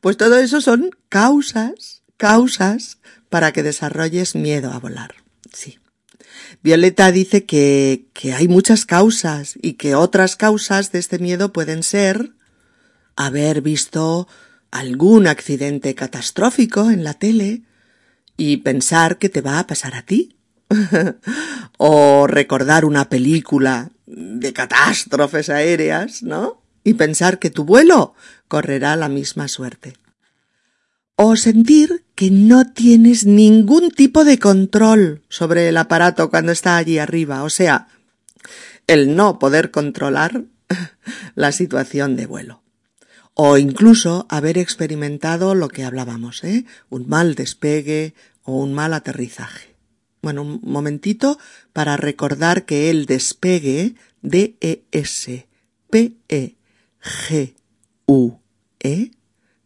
Pues 0.00 0.16
todo 0.16 0.38
eso 0.38 0.60
son 0.60 0.90
causas, 1.08 2.02
causas 2.16 2.98
para 3.28 3.52
que 3.52 3.62
desarrolles 3.62 4.34
miedo 4.34 4.72
a 4.72 4.80
volar. 4.80 5.14
Sí. 5.52 5.78
Violeta 6.62 7.12
dice 7.12 7.44
que, 7.44 8.06
que 8.12 8.32
hay 8.32 8.48
muchas 8.48 8.84
causas 8.84 9.54
y 9.62 9.74
que 9.74 9.94
otras 9.94 10.34
causas 10.34 10.90
de 10.90 10.98
este 10.98 11.20
miedo 11.20 11.52
pueden 11.52 11.84
ser 11.84 12.32
haber 13.14 13.60
visto 13.60 14.26
algún 14.72 15.28
accidente 15.28 15.94
catastrófico 15.94 16.90
en 16.90 17.04
la 17.04 17.14
tele 17.14 17.62
y 18.36 18.56
pensar 18.56 19.18
que 19.18 19.28
te 19.28 19.40
va 19.40 19.60
a 19.60 19.66
pasar 19.68 19.94
a 19.94 20.02
ti 20.02 20.36
o 21.78 22.26
recordar 22.26 22.84
una 22.84 23.08
película 23.08 23.90
de 24.06 24.52
catástrofes 24.52 25.48
aéreas, 25.48 26.22
¿no? 26.22 26.62
Y 26.84 26.94
pensar 26.94 27.38
que 27.38 27.50
tu 27.50 27.64
vuelo 27.64 28.14
correrá 28.48 28.96
la 28.96 29.08
misma 29.08 29.48
suerte. 29.48 29.94
O 31.16 31.36
sentir 31.36 32.04
que 32.14 32.30
no 32.30 32.72
tienes 32.72 33.26
ningún 33.26 33.90
tipo 33.90 34.24
de 34.24 34.38
control 34.38 35.22
sobre 35.28 35.68
el 35.68 35.76
aparato 35.76 36.30
cuando 36.30 36.52
está 36.52 36.76
allí 36.76 36.98
arriba, 36.98 37.44
o 37.44 37.50
sea, 37.50 37.88
el 38.86 39.14
no 39.14 39.38
poder 39.38 39.70
controlar 39.70 40.44
la 41.34 41.52
situación 41.52 42.16
de 42.16 42.26
vuelo. 42.26 42.62
O 43.34 43.56
incluso 43.56 44.26
haber 44.28 44.58
experimentado 44.58 45.54
lo 45.54 45.68
que 45.68 45.84
hablábamos, 45.84 46.44
¿eh? 46.44 46.66
Un 46.90 47.08
mal 47.08 47.34
despegue 47.34 48.14
o 48.42 48.58
un 48.58 48.74
mal 48.74 48.92
aterrizaje. 48.92 49.71
Bueno, 50.22 50.42
un 50.42 50.60
momentito 50.62 51.38
para 51.72 51.96
recordar 51.96 52.64
que 52.64 52.90
el 52.90 53.06
despegue 53.06 53.94
D-E-S 54.22 55.46
P-E-G-U-E 55.90 56.60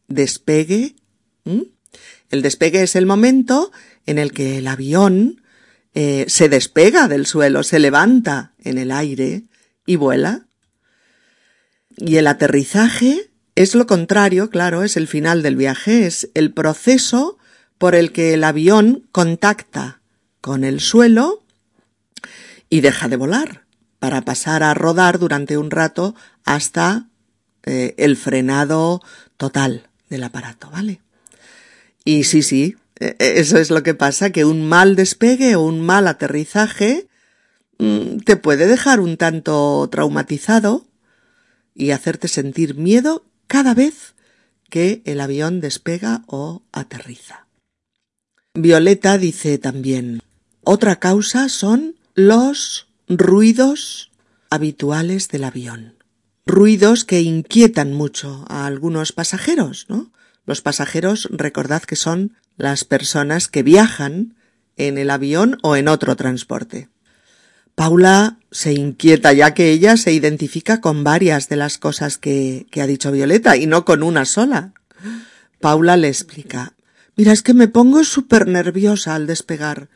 despegue 0.08 0.96
el 2.30 2.42
despegue 2.42 2.82
es 2.82 2.96
el 2.96 3.06
momento 3.06 3.70
en 4.04 4.18
el 4.18 4.32
que 4.32 4.58
el 4.58 4.66
avión 4.66 5.42
eh, 5.94 6.26
se 6.28 6.48
despega 6.48 7.08
del 7.08 7.26
suelo, 7.26 7.62
se 7.62 7.78
levanta 7.78 8.52
en 8.58 8.78
el 8.78 8.90
aire 8.90 9.44
y 9.86 9.96
vuela. 9.96 10.46
Y 11.96 12.16
el 12.16 12.26
aterrizaje 12.26 13.30
es 13.54 13.74
lo 13.74 13.86
contrario, 13.86 14.50
claro, 14.50 14.82
es 14.82 14.96
el 14.96 15.06
final 15.06 15.42
del 15.42 15.56
viaje, 15.56 16.06
es 16.06 16.30
el 16.34 16.52
proceso 16.52 17.38
por 17.78 17.94
el 17.94 18.12
que 18.12 18.34
el 18.34 18.44
avión 18.44 19.08
contacta 19.12 20.02
con 20.46 20.62
el 20.62 20.78
suelo 20.78 21.42
y 22.70 22.80
deja 22.80 23.08
de 23.08 23.16
volar 23.16 23.64
para 23.98 24.22
pasar 24.22 24.62
a 24.62 24.74
rodar 24.74 25.18
durante 25.18 25.58
un 25.58 25.72
rato 25.72 26.14
hasta 26.44 27.08
eh, 27.64 27.96
el 27.98 28.16
frenado 28.16 29.02
total 29.36 29.88
del 30.08 30.22
aparato, 30.22 30.70
¿vale? 30.70 31.00
Y 32.04 32.22
sí, 32.22 32.44
sí, 32.44 32.76
e, 33.00 33.16
e, 33.18 33.40
eso 33.40 33.58
es 33.58 33.70
lo 33.70 33.82
que 33.82 33.94
pasa, 33.94 34.30
que 34.30 34.44
un 34.44 34.68
mal 34.68 34.94
despegue 34.94 35.56
o 35.56 35.62
un 35.62 35.80
mal 35.80 36.06
aterrizaje 36.06 37.08
mm, 37.78 38.18
te 38.18 38.36
puede 38.36 38.68
dejar 38.68 39.00
un 39.00 39.16
tanto 39.16 39.88
traumatizado 39.90 40.86
y 41.74 41.90
hacerte 41.90 42.28
sentir 42.28 42.76
miedo 42.76 43.24
cada 43.48 43.74
vez 43.74 44.14
que 44.70 45.02
el 45.06 45.20
avión 45.20 45.60
despega 45.60 46.22
o 46.28 46.62
aterriza. 46.70 47.48
Violeta 48.54 49.18
dice 49.18 49.58
también, 49.58 50.22
otra 50.68 50.96
causa 50.96 51.48
son 51.48 51.94
los 52.16 52.88
ruidos 53.08 54.10
habituales 54.50 55.28
del 55.28 55.44
avión. 55.44 55.94
Ruidos 56.44 57.04
que 57.04 57.20
inquietan 57.20 57.92
mucho 57.92 58.44
a 58.48 58.66
algunos 58.66 59.12
pasajeros, 59.12 59.86
¿no? 59.88 60.10
Los 60.44 60.62
pasajeros 60.62 61.28
recordad 61.30 61.82
que 61.82 61.94
son 61.94 62.36
las 62.56 62.84
personas 62.84 63.46
que 63.46 63.62
viajan 63.62 64.34
en 64.76 64.98
el 64.98 65.10
avión 65.10 65.58
o 65.62 65.76
en 65.76 65.86
otro 65.86 66.16
transporte. 66.16 66.88
Paula 67.76 68.38
se 68.50 68.72
inquieta 68.72 69.32
ya 69.32 69.54
que 69.54 69.70
ella 69.70 69.96
se 69.96 70.12
identifica 70.12 70.80
con 70.80 71.04
varias 71.04 71.48
de 71.48 71.56
las 71.56 71.78
cosas 71.78 72.18
que, 72.18 72.66
ha 72.80 72.86
dicho 72.88 73.12
Violeta 73.12 73.56
y 73.56 73.66
no 73.66 73.84
con 73.84 74.02
una 74.02 74.24
sola. 74.24 74.72
Paula 75.60 75.96
le 75.96 76.08
explica 76.08 76.72
Mira, 77.14 77.32
es 77.32 77.42
que 77.42 77.54
me 77.54 77.68
pongo 77.68 78.02
súper 78.02 78.48
nerviosa 78.48 79.14
al 79.14 79.28
despegar. 79.28 79.88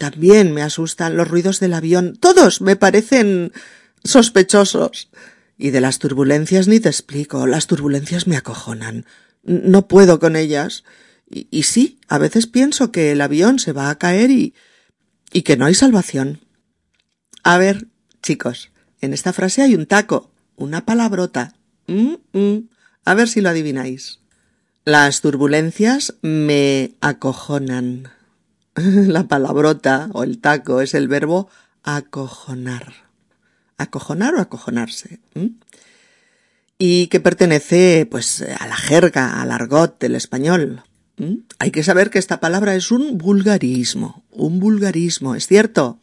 También 0.00 0.52
me 0.52 0.62
asustan 0.62 1.16
los 1.16 1.28
ruidos 1.28 1.60
del 1.60 1.74
avión. 1.74 2.16
Todos 2.18 2.60
me 2.60 2.74
parecen 2.74 3.52
sospechosos. 4.02 5.10
Y 5.56 5.70
de 5.70 5.82
las 5.82 5.98
turbulencias 5.98 6.66
ni 6.66 6.80
te 6.80 6.88
explico. 6.88 7.46
Las 7.46 7.66
turbulencias 7.66 8.26
me 8.26 8.36
acojonan 8.36 9.04
no 9.42 9.88
puedo 9.88 10.18
con 10.18 10.36
ellas. 10.36 10.84
Y, 11.28 11.62
sí, 11.62 12.00
a 12.08 12.18
veces 12.18 12.46
pienso 12.48 12.90
que 12.90 13.12
el 13.12 13.20
avión 13.20 13.60
se 13.60 13.72
va 13.72 13.90
a 13.90 13.98
caer 13.98 14.32
y, 14.32 14.54
y 15.32 15.42
que 15.42 15.56
no 15.56 15.66
hay 15.66 15.74
salvación. 15.74 16.40
A 17.44 17.56
ver, 17.56 17.86
chicos, 18.20 18.72
en 19.00 19.12
esta 19.12 19.32
frase 19.32 19.62
hay 19.62 19.76
un 19.76 19.86
taco, 19.86 20.32
una 20.56 20.84
palabrota. 20.84 21.54
Mm, 21.86 22.14
mm. 22.32 22.68
A 23.04 23.14
ver 23.14 23.28
si 23.28 23.40
lo 23.40 23.48
adivináis. 23.48 24.18
Las 24.84 25.20
turbulencias 25.20 26.14
me 26.20 26.96
acojonan. 27.00 28.10
La 28.74 29.28
palabrota 29.28 30.08
o 30.12 30.22
el 30.22 30.38
taco 30.38 30.80
es 30.80 30.94
el 30.94 31.08
verbo 31.08 31.48
acojonar. 31.82 32.92
Acojonar 33.76 34.34
o 34.34 34.40
acojonarse 34.40 35.20
y 36.82 37.08
que 37.08 37.20
pertenece 37.20 38.08
pues 38.10 38.42
a 38.42 38.66
la 38.66 38.74
jerga, 38.74 39.42
al 39.42 39.52
argot 39.52 40.00
del 40.00 40.16
español. 40.16 40.82
Hay 41.58 41.70
que 41.70 41.84
saber 41.84 42.08
que 42.08 42.18
esta 42.18 42.40
palabra 42.40 42.74
es 42.74 42.90
un 42.90 43.18
vulgarismo, 43.18 44.24
un 44.30 44.58
vulgarismo, 44.58 45.34
es 45.34 45.46
cierto. 45.46 46.00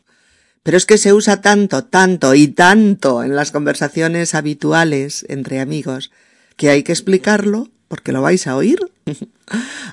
Pero 0.62 0.78
es 0.78 0.86
que 0.86 1.00
se 1.00 1.14
usa 1.14 1.42
tanto, 1.42 1.86
tanto 1.86 2.36
y 2.36 2.50
tanto 2.50 3.24
en 3.24 3.36
las 3.36 3.52
conversaciones 3.52 4.36
habituales 4.36 5.26
entre 5.30 5.60
amigos 5.60 6.12
que 6.58 6.70
hay 6.70 6.84
que 6.84 6.92
explicarlo 6.92 7.72
porque 7.88 8.12
lo 8.12 8.22
vais 8.22 8.48
a 8.48 8.56
oír. 8.56 8.80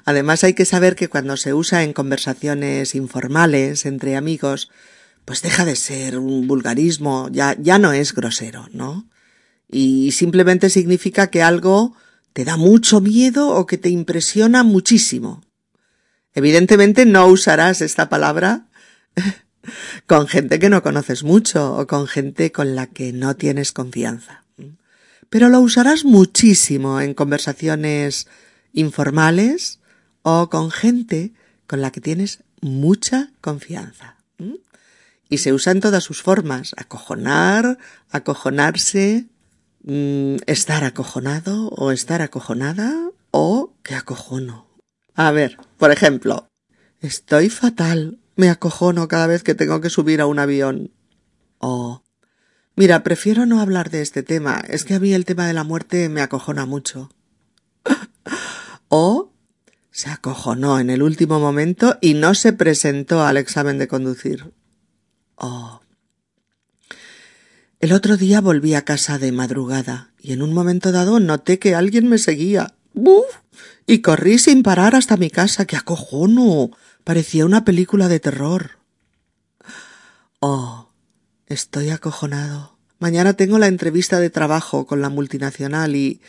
Además 0.04 0.44
hay 0.44 0.54
que 0.54 0.64
saber 0.64 0.96
que 0.96 1.09
cuando 1.09 1.37
se 1.37 1.54
usa 1.54 1.83
en 1.83 1.92
conversaciones 1.92 2.94
informales 2.94 3.87
entre 3.87 4.16
amigos, 4.16 4.70
pues 5.24 5.42
deja 5.42 5.64
de 5.64 5.76
ser 5.76 6.18
un 6.18 6.46
vulgarismo, 6.46 7.28
ya, 7.30 7.57
ya 7.59 7.78
no 7.78 7.92
es 7.92 8.14
grosero, 8.14 8.68
¿no? 8.72 9.07
y 9.74 10.12
simplemente 10.12 10.70
significa 10.70 11.28
que 11.28 11.42
algo 11.42 11.96
te 12.33 12.44
da 12.44 12.57
mucho 12.57 13.00
miedo 13.00 13.48
o 13.48 13.66
que 13.66 13.76
te 13.76 13.88
impresiona 13.88 14.62
muchísimo. 14.62 15.42
Evidentemente 16.33 17.07
no 17.07 17.26
usarás 17.26 17.80
esta 17.80 18.09
palabra 18.09 18.68
con 20.07 20.28
gente 20.28 20.61
que 20.61 20.68
no 20.68 20.83
conoces 20.83 21.24
mucho 21.24 21.76
o 21.76 21.87
con 21.88 22.07
gente 22.07 22.52
con 22.52 22.76
la 22.76 22.87
que 22.87 23.12
no 23.12 23.35
tienes 23.35 23.72
confianza. 23.72 24.43
Pero 25.31 25.49
lo 25.49 25.61
usarás 25.61 26.05
muchísimo 26.05 27.01
en 27.01 27.15
conversaciones 27.15 28.27
informales 28.73 29.81
o 30.23 30.49
con 30.51 30.71
gente 30.71 31.33
con 31.67 31.81
la 31.81 31.91
que 31.91 32.01
tienes 32.01 32.45
mucha 32.61 33.31
confianza. 33.41 34.17
Y 35.29 35.39
se 35.39 35.53
usa 35.53 35.73
en 35.73 35.81
todas 35.81 36.05
sus 36.05 36.23
formas, 36.23 36.75
acojonar, 36.77 37.79
acojonarse, 38.11 39.27
Mm, 39.87 40.37
estar 40.47 40.83
acojonado 40.83 41.69
o 41.69 41.93
estar 41.93 42.23
acojonada 42.23 43.11
o 43.31 43.75
que 43.83 43.95
acojono. 43.95 44.67
A 45.15 45.31
ver, 45.31 45.59
por 45.77 45.93
ejemplo, 45.93 46.49
estoy 47.03 47.51
fatal, 47.51 48.19
me 48.35 48.49
acojono 48.49 49.09
cada 49.09 49.27
vez 49.27 49.43
que 49.43 49.55
tengo 49.55 49.83
que 49.83 49.91
subir 49.91 50.23
a 50.23 50.27
un 50.27 50.39
avión. 50.39 50.91
Mira, 52.77 53.03
prefiero 53.03 53.47
no 53.47 53.61
hablar 53.61 53.91
de 53.91 54.03
este 54.03 54.23
tema, 54.23 54.63
es 54.69 54.85
que 54.85 54.95
a 54.95 55.01
mí 55.01 55.13
el 55.13 55.25
tema 55.25 55.47
de 55.47 55.53
la 55.53 55.65
muerte 55.65 56.09
me 56.09 56.23
acojona 56.23 56.67
mucho. 56.67 57.11
o 58.89 59.33
se 59.93 60.11
acojonó 60.11 60.81
en 60.81 60.91
el 60.91 61.03
último 61.03 61.39
momento 61.39 61.99
y 62.01 62.15
no 62.15 62.35
se 62.35 62.53
presentó 62.53 63.25
al 63.25 63.37
examen 63.37 63.79
de 63.79 63.87
conducir. 63.87 64.53
O 65.37 65.81
el 67.85 67.93
otro 67.93 68.17
día 68.17 68.41
volví 68.41 68.75
a 68.75 68.85
casa 68.85 69.19
de 69.19 69.31
madrugada 69.31 70.11
y 70.19 70.33
en 70.33 70.43
un 70.43 70.55
momento 70.55 70.91
dado 70.91 71.21
noté 71.21 71.59
que 71.59 71.75
alguien 71.75 72.09
me 72.09 72.19
seguía. 72.19 72.75
¡Buf! 72.95 73.27
Y 73.87 73.99
corrí 73.99 74.39
sin 74.39 74.63
parar 74.63 74.97
hasta 74.97 75.17
mi 75.17 75.29
casa. 75.29 75.67
¡Qué 75.67 75.77
acojono! 75.77 76.71
Parecía 77.05 77.45
una 77.45 77.65
película 77.65 78.09
de 78.09 78.21
terror. 78.21 78.79
Oh, 80.41 80.84
estoy 81.46 81.90
acojonado. 81.90 82.78
Mañana 82.98 83.35
tengo 83.35 83.59
la 83.59 83.66
entrevista 83.66 84.20
de 84.20 84.30
trabajo 84.30 84.87
con 84.87 85.00
la 85.00 85.09
multinacional 85.09 85.96
y. 85.96 86.20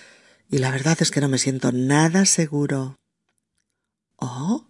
y 0.49 0.57
la 0.59 0.71
verdad 0.71 0.97
es 0.99 1.11
que 1.11 1.21
no 1.21 1.29
me 1.29 1.37
siento 1.37 1.71
nada 1.71 2.25
seguro. 2.25 2.95
Oh, 4.17 4.65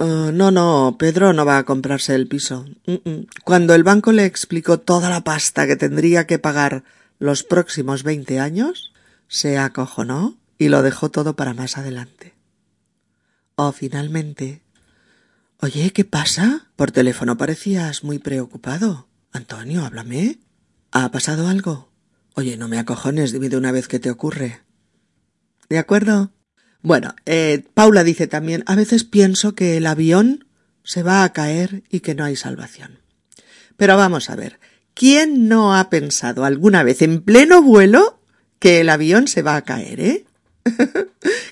eh, 0.00 0.30
no, 0.32 0.50
no, 0.50 0.96
Pedro 0.98 1.34
no 1.34 1.44
va 1.44 1.58
a 1.58 1.64
comprarse 1.64 2.14
el 2.14 2.26
piso. 2.26 2.64
Cuando 3.44 3.74
el 3.74 3.84
banco 3.84 4.12
le 4.12 4.24
explicó 4.24 4.80
toda 4.80 5.10
la 5.10 5.22
pasta 5.24 5.66
que 5.66 5.76
tendría 5.76 6.26
que 6.26 6.38
pagar 6.38 6.84
los 7.18 7.42
próximos 7.42 8.02
veinte 8.02 8.40
años, 8.40 8.94
se 9.28 9.58
acojonó 9.58 10.38
y 10.56 10.68
lo 10.68 10.82
dejó 10.82 11.10
todo 11.10 11.36
para 11.36 11.52
más 11.52 11.76
adelante. 11.76 12.34
Oh, 13.56 13.72
finalmente. 13.72 14.62
Oye, 15.60 15.92
¿qué 15.92 16.06
pasa? 16.06 16.70
Por 16.76 16.92
teléfono 16.92 17.36
parecías 17.36 18.02
muy 18.02 18.18
preocupado. 18.18 19.09
Antonio, 19.32 19.84
háblame. 19.84 20.38
¿Ha 20.90 21.10
pasado 21.10 21.48
algo? 21.48 21.90
Oye, 22.34 22.56
no 22.56 22.68
me 22.68 22.78
acojones, 22.78 23.32
dime 23.32 23.48
de 23.48 23.56
una 23.56 23.72
vez 23.72 23.86
qué 23.86 24.00
te 24.00 24.10
ocurre. 24.10 24.60
¿De 25.68 25.78
acuerdo? 25.78 26.32
Bueno, 26.82 27.14
eh, 27.26 27.64
Paula 27.74 28.02
dice 28.02 28.26
también, 28.26 28.64
a 28.66 28.74
veces 28.74 29.04
pienso 29.04 29.54
que 29.54 29.76
el 29.76 29.86
avión 29.86 30.46
se 30.82 31.02
va 31.02 31.22
a 31.22 31.32
caer 31.32 31.84
y 31.90 32.00
que 32.00 32.14
no 32.14 32.24
hay 32.24 32.36
salvación. 32.36 33.00
Pero 33.76 33.96
vamos 33.96 34.30
a 34.30 34.36
ver, 34.36 34.58
¿quién 34.94 35.48
no 35.48 35.76
ha 35.76 35.90
pensado 35.90 36.44
alguna 36.44 36.82
vez 36.82 37.02
en 37.02 37.22
pleno 37.22 37.62
vuelo 37.62 38.20
que 38.58 38.80
el 38.80 38.88
avión 38.88 39.28
se 39.28 39.42
va 39.42 39.56
a 39.56 39.62
caer, 39.62 40.00
eh? 40.00 40.24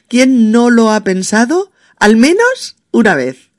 ¿Quién 0.08 0.50
no 0.50 0.70
lo 0.70 0.90
ha 0.90 1.04
pensado 1.04 1.70
al 1.96 2.16
menos 2.16 2.76
una 2.90 3.14
vez? 3.14 3.50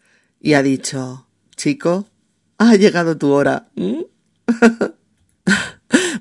Y 0.41 0.53
ha 0.53 0.63
dicho, 0.63 1.27
chico, 1.55 2.09
ha 2.57 2.75
llegado 2.75 3.17
tu 3.17 3.31
hora. 3.31 3.69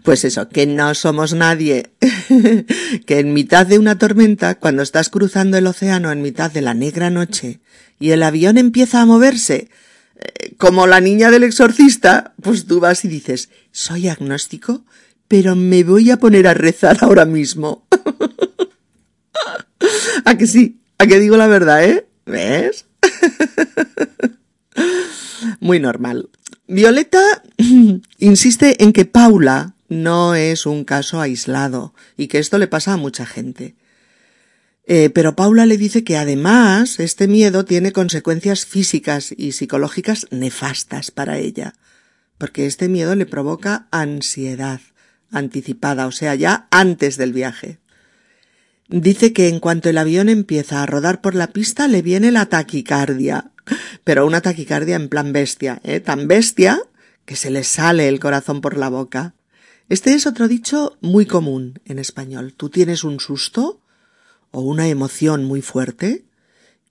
Pues 0.02 0.24
eso, 0.24 0.48
que 0.48 0.66
no 0.66 0.94
somos 0.94 1.34
nadie. 1.34 1.90
que 3.06 3.18
en 3.18 3.34
mitad 3.34 3.66
de 3.66 3.78
una 3.78 3.98
tormenta, 3.98 4.54
cuando 4.54 4.82
estás 4.82 5.10
cruzando 5.10 5.58
el 5.58 5.66
océano 5.66 6.10
en 6.10 6.22
mitad 6.22 6.50
de 6.50 6.62
la 6.62 6.72
negra 6.72 7.10
noche 7.10 7.60
y 8.00 8.12
el 8.12 8.22
avión 8.22 8.56
empieza 8.56 9.02
a 9.02 9.06
moverse, 9.06 9.68
eh, 10.16 10.54
como 10.56 10.86
la 10.86 11.00
niña 11.00 11.30
del 11.30 11.42
exorcista, 11.42 12.32
pues 12.40 12.66
tú 12.66 12.80
vas 12.80 13.04
y 13.04 13.08
dices, 13.08 13.50
soy 13.70 14.08
agnóstico, 14.08 14.84
pero 15.26 15.54
me 15.54 15.84
voy 15.84 16.10
a 16.10 16.16
poner 16.16 16.48
a 16.48 16.54
rezar 16.54 16.96
ahora 17.02 17.26
mismo. 17.26 17.86
¿A 20.24 20.38
que 20.38 20.46
sí? 20.46 20.80
¿A 20.96 21.06
que 21.06 21.20
digo 21.20 21.36
la 21.36 21.48
verdad, 21.48 21.84
eh? 21.84 22.06
¿Ves? 22.24 22.86
Muy 25.60 25.80
normal. 25.80 26.28
Violeta 26.68 27.42
insiste 28.18 28.84
en 28.84 28.92
que 28.92 29.06
Paula 29.06 29.74
no 29.88 30.34
es 30.34 30.66
un 30.66 30.84
caso 30.84 31.18
aislado 31.18 31.94
y 32.18 32.28
que 32.28 32.38
esto 32.38 32.58
le 32.58 32.68
pasa 32.68 32.92
a 32.92 32.98
mucha 32.98 33.24
gente. 33.24 33.74
Eh, 34.86 35.08
pero 35.08 35.34
Paula 35.34 35.64
le 35.64 35.78
dice 35.78 36.04
que 36.04 36.18
además 36.18 37.00
este 37.00 37.26
miedo 37.26 37.64
tiene 37.64 37.92
consecuencias 37.92 38.66
físicas 38.66 39.34
y 39.34 39.52
psicológicas 39.52 40.26
nefastas 40.30 41.10
para 41.10 41.38
ella, 41.38 41.72
porque 42.36 42.66
este 42.66 42.88
miedo 42.88 43.14
le 43.14 43.24
provoca 43.24 43.88
ansiedad 43.90 44.80
anticipada, 45.30 46.06
o 46.06 46.12
sea, 46.12 46.34
ya 46.34 46.68
antes 46.70 47.16
del 47.16 47.32
viaje. 47.32 47.78
Dice 48.88 49.34
que 49.34 49.48
en 49.48 49.60
cuanto 49.60 49.90
el 49.90 49.98
avión 49.98 50.30
empieza 50.30 50.82
a 50.82 50.86
rodar 50.86 51.20
por 51.20 51.34
la 51.34 51.48
pista 51.48 51.88
le 51.88 52.00
viene 52.00 52.32
la 52.32 52.46
taquicardia, 52.46 53.50
pero 54.04 54.26
una 54.26 54.40
taquicardia 54.40 54.96
en 54.96 55.10
plan 55.10 55.34
bestia, 55.34 55.80
¿eh? 55.84 56.00
tan 56.00 56.26
bestia 56.26 56.80
que 57.26 57.36
se 57.36 57.50
le 57.50 57.64
sale 57.64 58.08
el 58.08 58.18
corazón 58.18 58.62
por 58.62 58.78
la 58.78 58.88
boca. 58.88 59.34
Este 59.90 60.14
es 60.14 60.26
otro 60.26 60.48
dicho 60.48 60.96
muy 61.02 61.26
común 61.26 61.80
en 61.84 61.98
español. 61.98 62.54
Tú 62.56 62.70
tienes 62.70 63.04
un 63.04 63.20
susto 63.20 63.82
o 64.52 64.62
una 64.62 64.88
emoción 64.88 65.44
muy 65.44 65.60
fuerte 65.60 66.24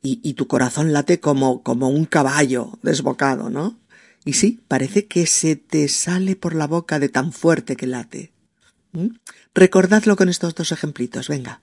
y, 0.04 0.36
tu 0.36 0.48
corazón 0.48 0.94
late 0.94 1.20
como, 1.20 1.64
como 1.64 1.90
un 1.90 2.06
caballo 2.06 2.80
desbocado, 2.82 3.50
¿no? 3.50 3.78
Y 4.24 4.34
sí, 4.34 4.62
parece 4.70 5.08
que 5.08 5.26
se 5.26 5.58
te 5.58 5.90
sale 5.90 6.38
por 6.38 6.56
la 6.56 6.68
boca 6.68 6.98
de 7.00 7.10
tan 7.10 7.34
fuerte 7.34 7.76
que 7.76 7.88
late. 7.88 8.32
¿Mm? 8.94 9.08
Recordadlo 9.54 10.16
con 10.16 10.30
estos 10.30 10.56
dos 10.56 10.72
ejemplitos, 10.72 11.28
venga. 11.28 11.62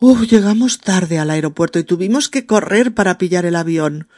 Uf, 0.00 0.22
llegamos 0.22 0.80
tarde 0.80 1.18
al 1.18 1.30
aeropuerto 1.30 1.78
y 1.78 1.84
tuvimos 1.84 2.28
que 2.28 2.46
correr 2.46 2.94
para 2.94 3.16
pillar 3.18 3.46
el 3.46 3.56
avión. 3.56 4.08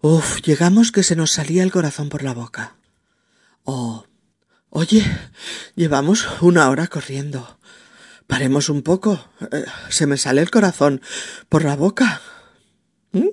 Uf, 0.00 0.40
llegamos 0.42 0.92
que 0.92 1.02
se 1.02 1.16
nos 1.16 1.32
salía 1.32 1.62
el 1.62 1.72
corazón 1.72 2.08
por 2.08 2.22
la 2.22 2.34
boca. 2.34 2.76
Oh, 3.64 4.06
oye, 4.70 5.04
llevamos 5.74 6.26
una 6.40 6.68
hora 6.68 6.86
corriendo. 6.86 7.58
Paremos 8.26 8.68
un 8.68 8.82
poco. 8.82 9.24
Eh, 9.52 9.64
se 9.88 10.06
me 10.06 10.16
sale 10.16 10.42
el 10.42 10.50
corazón 10.50 11.00
por 11.48 11.64
la 11.64 11.76
boca. 11.76 12.20
¿Mm? 13.12 13.28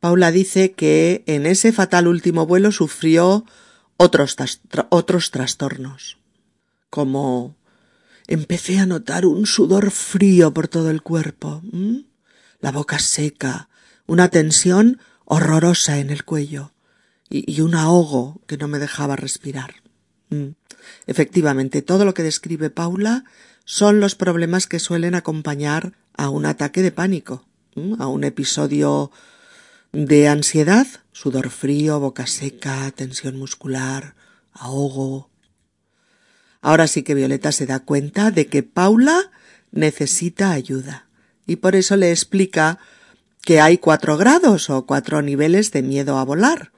Paula 0.00 0.30
dice 0.30 0.72
que 0.72 1.24
en 1.26 1.46
ese 1.46 1.72
fatal 1.72 2.06
último 2.06 2.46
vuelo 2.46 2.70
sufrió 2.70 3.44
otros, 3.96 4.36
otros 4.90 5.30
trastornos, 5.30 6.18
como 6.90 7.56
empecé 8.26 8.78
a 8.78 8.86
notar 8.86 9.26
un 9.26 9.46
sudor 9.46 9.90
frío 9.90 10.52
por 10.52 10.68
todo 10.68 10.90
el 10.90 11.02
cuerpo, 11.02 11.62
la 12.60 12.72
boca 12.72 12.98
seca, 12.98 13.68
una 14.06 14.28
tensión 14.28 15.00
horrorosa 15.24 15.98
en 15.98 16.10
el 16.10 16.24
cuello 16.24 16.72
y, 17.28 17.60
un 17.60 17.74
ahogo 17.74 18.40
que 18.46 18.56
no 18.56 18.68
me 18.68 18.78
dejaba 18.78 19.16
respirar. 19.16 19.82
Efectivamente, 21.06 21.82
todo 21.82 22.04
lo 22.04 22.14
que 22.14 22.22
describe 22.22 22.70
Paula 22.70 23.24
son 23.64 24.00
los 24.00 24.14
problemas 24.14 24.66
que 24.66 24.78
suelen 24.78 25.14
acompañar 25.14 25.92
a 26.16 26.28
un 26.28 26.46
ataque 26.46 26.82
de 26.82 26.92
pánico, 26.92 27.44
a 27.98 28.06
un 28.06 28.24
episodio 28.24 29.10
de 29.92 30.28
ansiedad, 30.28 30.86
sudor 31.12 31.50
frío, 31.50 31.98
boca 32.00 32.26
seca, 32.26 32.90
tensión 32.92 33.36
muscular, 33.36 34.14
ahogo. 34.52 35.30
Ahora 36.60 36.86
sí 36.86 37.02
que 37.02 37.14
Violeta 37.14 37.52
se 37.52 37.66
da 37.66 37.80
cuenta 37.80 38.30
de 38.30 38.46
que 38.46 38.62
Paula 38.62 39.30
necesita 39.70 40.50
ayuda 40.50 41.06
y 41.46 41.56
por 41.56 41.76
eso 41.76 41.96
le 41.96 42.10
explica 42.10 42.78
que 43.42 43.60
hay 43.60 43.78
cuatro 43.78 44.16
grados 44.16 44.70
o 44.70 44.86
cuatro 44.86 45.22
niveles 45.22 45.70
de 45.70 45.82
miedo 45.82 46.18
a 46.18 46.24
volar. 46.24 46.72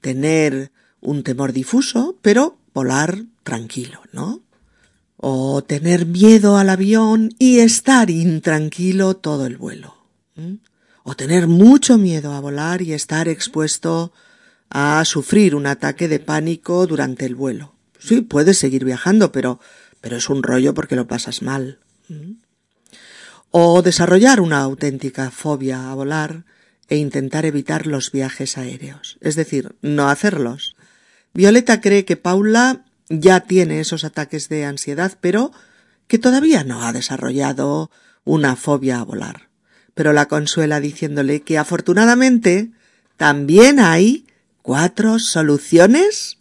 Tener 0.00 0.70
un 1.00 1.22
temor 1.22 1.52
difuso, 1.52 2.18
pero 2.20 2.58
volar 2.74 3.24
tranquilo, 3.42 4.02
¿no? 4.12 4.42
O 5.16 5.62
tener 5.64 6.06
miedo 6.06 6.58
al 6.58 6.68
avión 6.68 7.30
y 7.38 7.60
estar 7.60 8.10
intranquilo 8.10 9.16
todo 9.16 9.46
el 9.46 9.56
vuelo. 9.56 9.96
O 11.02 11.14
tener 11.14 11.46
mucho 11.46 11.96
miedo 11.96 12.34
a 12.34 12.40
volar 12.40 12.82
y 12.82 12.92
estar 12.92 13.28
expuesto 13.28 14.12
a 14.68 15.02
sufrir 15.04 15.54
un 15.54 15.66
ataque 15.66 16.08
de 16.08 16.20
pánico 16.20 16.86
durante 16.86 17.24
el 17.26 17.34
vuelo. 17.34 17.74
Sí, 18.00 18.22
puedes 18.22 18.58
seguir 18.58 18.84
viajando, 18.84 19.30
pero, 19.30 19.60
pero 20.00 20.16
es 20.16 20.28
un 20.28 20.42
rollo 20.42 20.74
porque 20.74 20.96
lo 20.96 21.06
pasas 21.06 21.42
mal. 21.42 21.78
O 23.50 23.82
desarrollar 23.82 24.40
una 24.40 24.60
auténtica 24.60 25.30
fobia 25.30 25.90
a 25.90 25.94
volar 25.94 26.44
e 26.88 26.96
intentar 26.96 27.46
evitar 27.46 27.86
los 27.86 28.10
viajes 28.10 28.58
aéreos, 28.58 29.18
es 29.20 29.36
decir, 29.36 29.76
no 29.80 30.08
hacerlos. 30.08 30.74
Violeta 31.32 31.80
cree 31.80 32.04
que 32.04 32.16
Paula 32.16 32.84
ya 33.08 33.40
tiene 33.40 33.80
esos 33.80 34.04
ataques 34.04 34.48
de 34.48 34.64
ansiedad, 34.64 35.16
pero 35.20 35.52
que 36.08 36.18
todavía 36.18 36.64
no 36.64 36.82
ha 36.82 36.92
desarrollado 36.92 37.90
una 38.24 38.56
fobia 38.56 38.98
a 38.98 39.04
volar. 39.04 39.48
Pero 39.94 40.12
la 40.12 40.26
consuela 40.26 40.80
diciéndole 40.80 41.42
que 41.42 41.58
afortunadamente 41.58 42.72
también 43.16 43.78
hay 43.78 44.26
cuatro 44.62 45.18
soluciones 45.18 46.39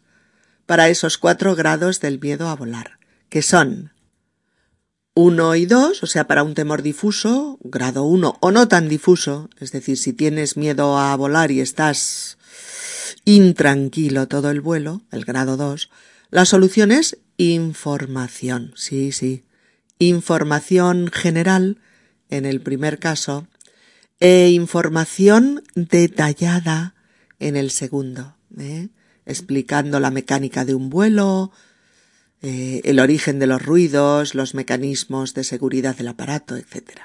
para 0.70 0.90
esos 0.90 1.18
cuatro 1.18 1.56
grados 1.56 2.00
del 2.00 2.20
miedo 2.20 2.48
a 2.48 2.56
volar, 2.56 3.00
que 3.30 3.42
son 3.42 3.92
uno 5.16 5.56
y 5.56 5.66
dos, 5.66 6.04
o 6.04 6.06
sea, 6.06 6.28
para 6.28 6.44
un 6.44 6.54
temor 6.54 6.84
difuso, 6.84 7.58
grado 7.64 8.04
uno 8.04 8.38
o 8.40 8.52
no 8.52 8.68
tan 8.68 8.88
difuso, 8.88 9.50
es 9.60 9.72
decir, 9.72 9.98
si 9.98 10.14
tienes 10.14 10.58
miedo 10.58 11.00
a 11.00 11.16
volar 11.16 11.50
y 11.50 11.60
estás 11.60 12.38
intranquilo 13.26 14.28
todo 14.28 14.52
el 14.52 14.62
vuelo, 14.62 15.02
el 15.12 15.26
grado 15.26 15.58
dos, 15.58 15.90
la 16.30 16.46
solución 16.46 16.92
es 16.92 17.18
información, 17.38 18.72
sí, 18.76 19.12
sí, 19.12 19.46
información 19.98 21.10
general 21.12 21.80
en 22.30 22.46
el 22.46 22.62
primer 22.62 23.00
caso 23.00 23.48
e 24.20 24.50
información 24.50 25.64
detallada 25.74 26.94
en 27.40 27.56
el 27.56 27.72
segundo, 27.72 28.36
¿eh? 28.56 28.90
Explicando 29.26 30.00
la 30.00 30.12
mecánica 30.12 30.66
de 30.66 30.76
un 30.76 30.90
vuelo, 30.90 31.52
eh, 32.42 32.82
el 32.86 33.00
origen 33.00 33.40
de 33.40 33.48
los 33.48 33.62
ruidos, 33.62 34.34
los 34.36 34.54
mecanismos 34.56 35.34
de 35.34 35.44
seguridad 35.44 35.96
del 35.96 36.08
aparato, 36.08 36.56
etc. 36.56 37.02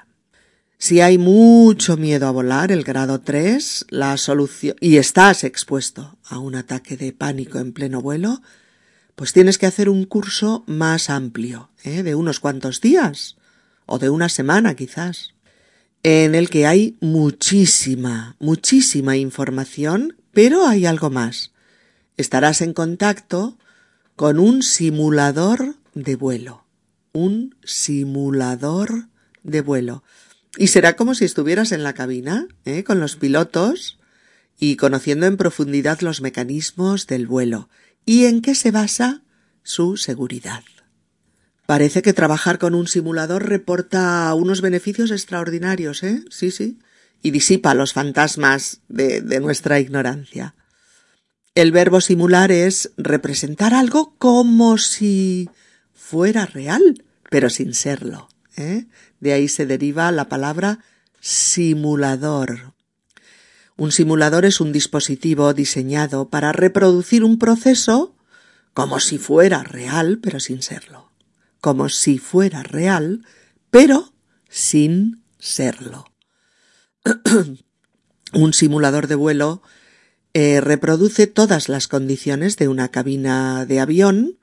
Si 0.79 1.01
hay 1.01 1.19
mucho 1.19 1.97
miedo 1.97 2.27
a 2.27 2.31
volar, 2.31 2.71
el 2.71 2.85
grado 2.85 3.21
3, 3.21 3.87
la 3.89 4.17
solución, 4.17 4.77
y 4.81 4.99
estás 4.99 5.43
expuesto 5.43 6.19
a 6.25 6.39
un 6.39 6.55
ataque 6.55 6.97
de 6.97 7.12
pánico 7.12 7.59
en 7.59 7.73
pleno 7.73 8.03
vuelo, 8.03 8.43
pues 9.17 9.33
tienes 9.33 9.59
que 9.59 9.67
hacer 9.67 9.89
un 9.89 10.05
curso 10.05 10.62
más 10.67 11.11
amplio, 11.11 11.71
¿eh? 11.85 12.03
de 12.03 12.15
unos 12.15 12.39
cuantos 12.39 12.81
días, 12.81 13.37
o 13.87 13.99
de 13.99 14.11
una 14.11 14.29
semana 14.29 14.75
quizás, 14.75 15.35
en 16.03 16.35
el 16.35 16.51
que 16.51 16.67
hay 16.67 16.97
muchísima, 17.01 18.37
muchísima 18.39 19.17
información, 19.17 20.17
pero 20.33 20.67
hay 20.67 20.85
algo 20.85 21.11
más. 21.11 21.53
Estarás 22.17 22.61
en 22.61 22.73
contacto 22.73 23.59
con 24.17 24.39
un 24.39 24.62
simulador 24.62 25.77
de 25.95 26.17
vuelo, 26.17 26.65
un 27.12 27.57
simulador 27.65 29.09
de 29.43 29.61
vuelo. 29.61 30.05
Y 30.57 30.69
será 30.69 30.95
como 30.97 31.15
si 31.15 31.25
estuvieras 31.25 31.73
en 31.73 31.83
la 31.83 31.95
cabina, 31.95 32.47
¿eh? 32.65 32.85
con 32.85 33.01
los 33.01 33.17
pilotos, 33.17 33.99
y 34.59 34.77
conociendo 34.77 35.27
en 35.27 35.37
profundidad 35.37 36.01
los 36.01 36.21
mecanismos 36.21 37.07
del 37.07 37.27
vuelo 37.27 37.69
y 38.07 38.27
en 38.27 38.41
qué 38.41 38.55
se 38.55 38.71
basa 38.71 39.23
su 39.62 39.97
seguridad. 39.97 40.62
Parece 41.67 42.03
que 42.03 42.12
trabajar 42.12 42.59
con 42.59 42.75
un 42.75 42.87
simulador 42.87 43.49
reporta 43.49 44.33
unos 44.35 44.61
beneficios 44.61 45.11
extraordinarios, 45.11 46.03
¿eh? 46.03 46.23
Sí, 46.31 46.51
sí. 46.51 46.79
Y 47.23 47.31
disipa 47.31 47.75
los 47.75 47.95
fantasmas 47.95 48.83
de, 48.89 49.23
de 49.23 49.41
nuestra 49.41 49.81
ignorancia. 49.81 50.55
El 51.55 51.70
verbo 51.70 52.00
simular 52.00 52.50
es 52.50 52.90
representar 52.96 53.74
algo 53.74 54.16
como 54.18 54.76
si 54.76 55.48
fuera 55.92 56.46
real, 56.46 57.05
pero 57.30 57.48
sin 57.48 57.74
serlo. 57.74 58.28
¿eh? 58.57 58.86
De 59.20 59.32
ahí 59.32 59.46
se 59.46 59.64
deriva 59.64 60.11
la 60.11 60.28
palabra 60.28 60.80
simulador. 61.20 62.74
Un 63.76 63.92
simulador 63.92 64.44
es 64.44 64.61
un 64.61 64.72
dispositivo 64.72 65.55
diseñado 65.55 66.28
para 66.28 66.50
reproducir 66.50 67.22
un 67.22 67.38
proceso 67.38 68.16
como 68.72 68.98
si 68.98 69.18
fuera 69.18 69.62
real, 69.62 70.18
pero 70.20 70.40
sin 70.40 70.61
serlo. 70.61 71.12
Como 71.61 71.88
si 71.88 72.18
fuera 72.18 72.64
real, 72.64 73.24
pero 73.70 74.12
sin 74.48 75.22
serlo. 75.38 76.05
un 78.32 78.52
simulador 78.52 79.07
de 79.07 79.14
vuelo 79.14 79.62
eh, 80.37 80.61
reproduce 80.61 81.28
todas 81.28 81.68
las 81.68 81.87
condiciones 81.87 82.57
de 82.57 82.66
una 82.66 82.89
cabina 82.89 83.66
de 83.66 83.78
avión 83.78 84.37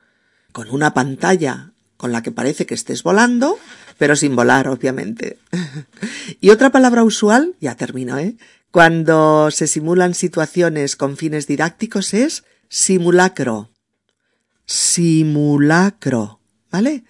con 0.54 0.70
una 0.70 0.94
pantalla 0.94 1.72
con 1.98 2.14
la 2.14 2.24
que 2.24 2.32
parece 2.32 2.66
que 2.66 2.74
estés 2.74 3.04
volando, 3.04 3.60
pero 3.98 4.16
sin 4.16 4.36
volar, 4.36 4.70
obviamente. 4.70 5.38
y 6.42 6.50
otra 6.50 6.72
palabra 6.72 7.04
usual, 7.04 7.56
ya 7.60 7.76
termino, 7.76 8.18
¿eh? 8.18 8.38
Cuando 8.72 9.52
se 9.52 9.68
simulan 9.68 10.14
situaciones 10.14 10.96
con 10.96 11.18
fines 11.18 11.46
didácticos 11.46 12.14
es 12.14 12.46
simulacro. 12.70 13.70
Simulacro, 14.66 16.40
¿vale? 16.72 17.04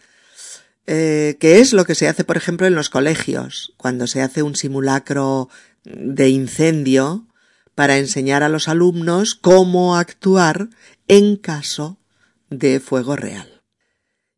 Eh, 0.87 1.37
que 1.39 1.59
es 1.59 1.71
lo 1.71 1.85
que 1.85 1.95
se 1.95 2.07
hace, 2.07 2.23
por 2.23 2.35
ejemplo, 2.35 2.65
en 2.65 2.73
los 2.73 2.89
colegios, 2.89 3.73
cuando 3.77 4.07
se 4.07 4.23
hace 4.23 4.41
un 4.41 4.55
simulacro 4.55 5.49
de 5.83 6.29
incendio 6.29 7.27
para 7.75 7.97
enseñar 7.97 8.43
a 8.43 8.49
los 8.49 8.67
alumnos 8.67 9.35
cómo 9.35 9.95
actuar 9.95 10.69
en 11.07 11.35
caso 11.35 11.99
de 12.49 12.79
fuego 12.79 13.15
real. 13.15 13.61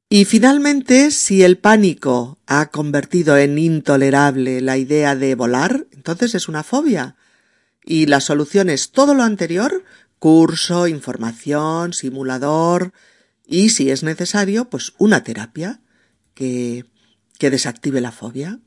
Y 0.10 0.26
finalmente, 0.26 1.10
si 1.10 1.42
el 1.42 1.58
pánico 1.58 2.38
ha 2.46 2.70
convertido 2.70 3.36
en 3.38 3.58
intolerable 3.58 4.62
la 4.62 4.78
idea 4.78 5.16
de 5.16 5.34
volar, 5.34 5.88
entonces 5.92 6.36
es 6.36 6.48
una 6.48 6.62
fobia. 6.64 7.16
Y 7.84 8.06
la 8.06 8.22
solución 8.22 8.70
es 8.70 8.92
todo 8.92 9.16
lo 9.16 9.24
anterior, 9.24 9.84
curso, 10.20 10.88
información, 10.88 11.94
simulador, 11.94 12.94
y 13.46 13.70
si 13.70 13.90
es 13.90 14.04
necesario, 14.04 14.70
pues 14.70 14.94
una 15.00 15.24
terapia 15.24 15.82
que, 16.34 16.86
que 17.40 17.50
desactive 17.50 18.00
la 18.00 18.12
fobia. 18.12 18.60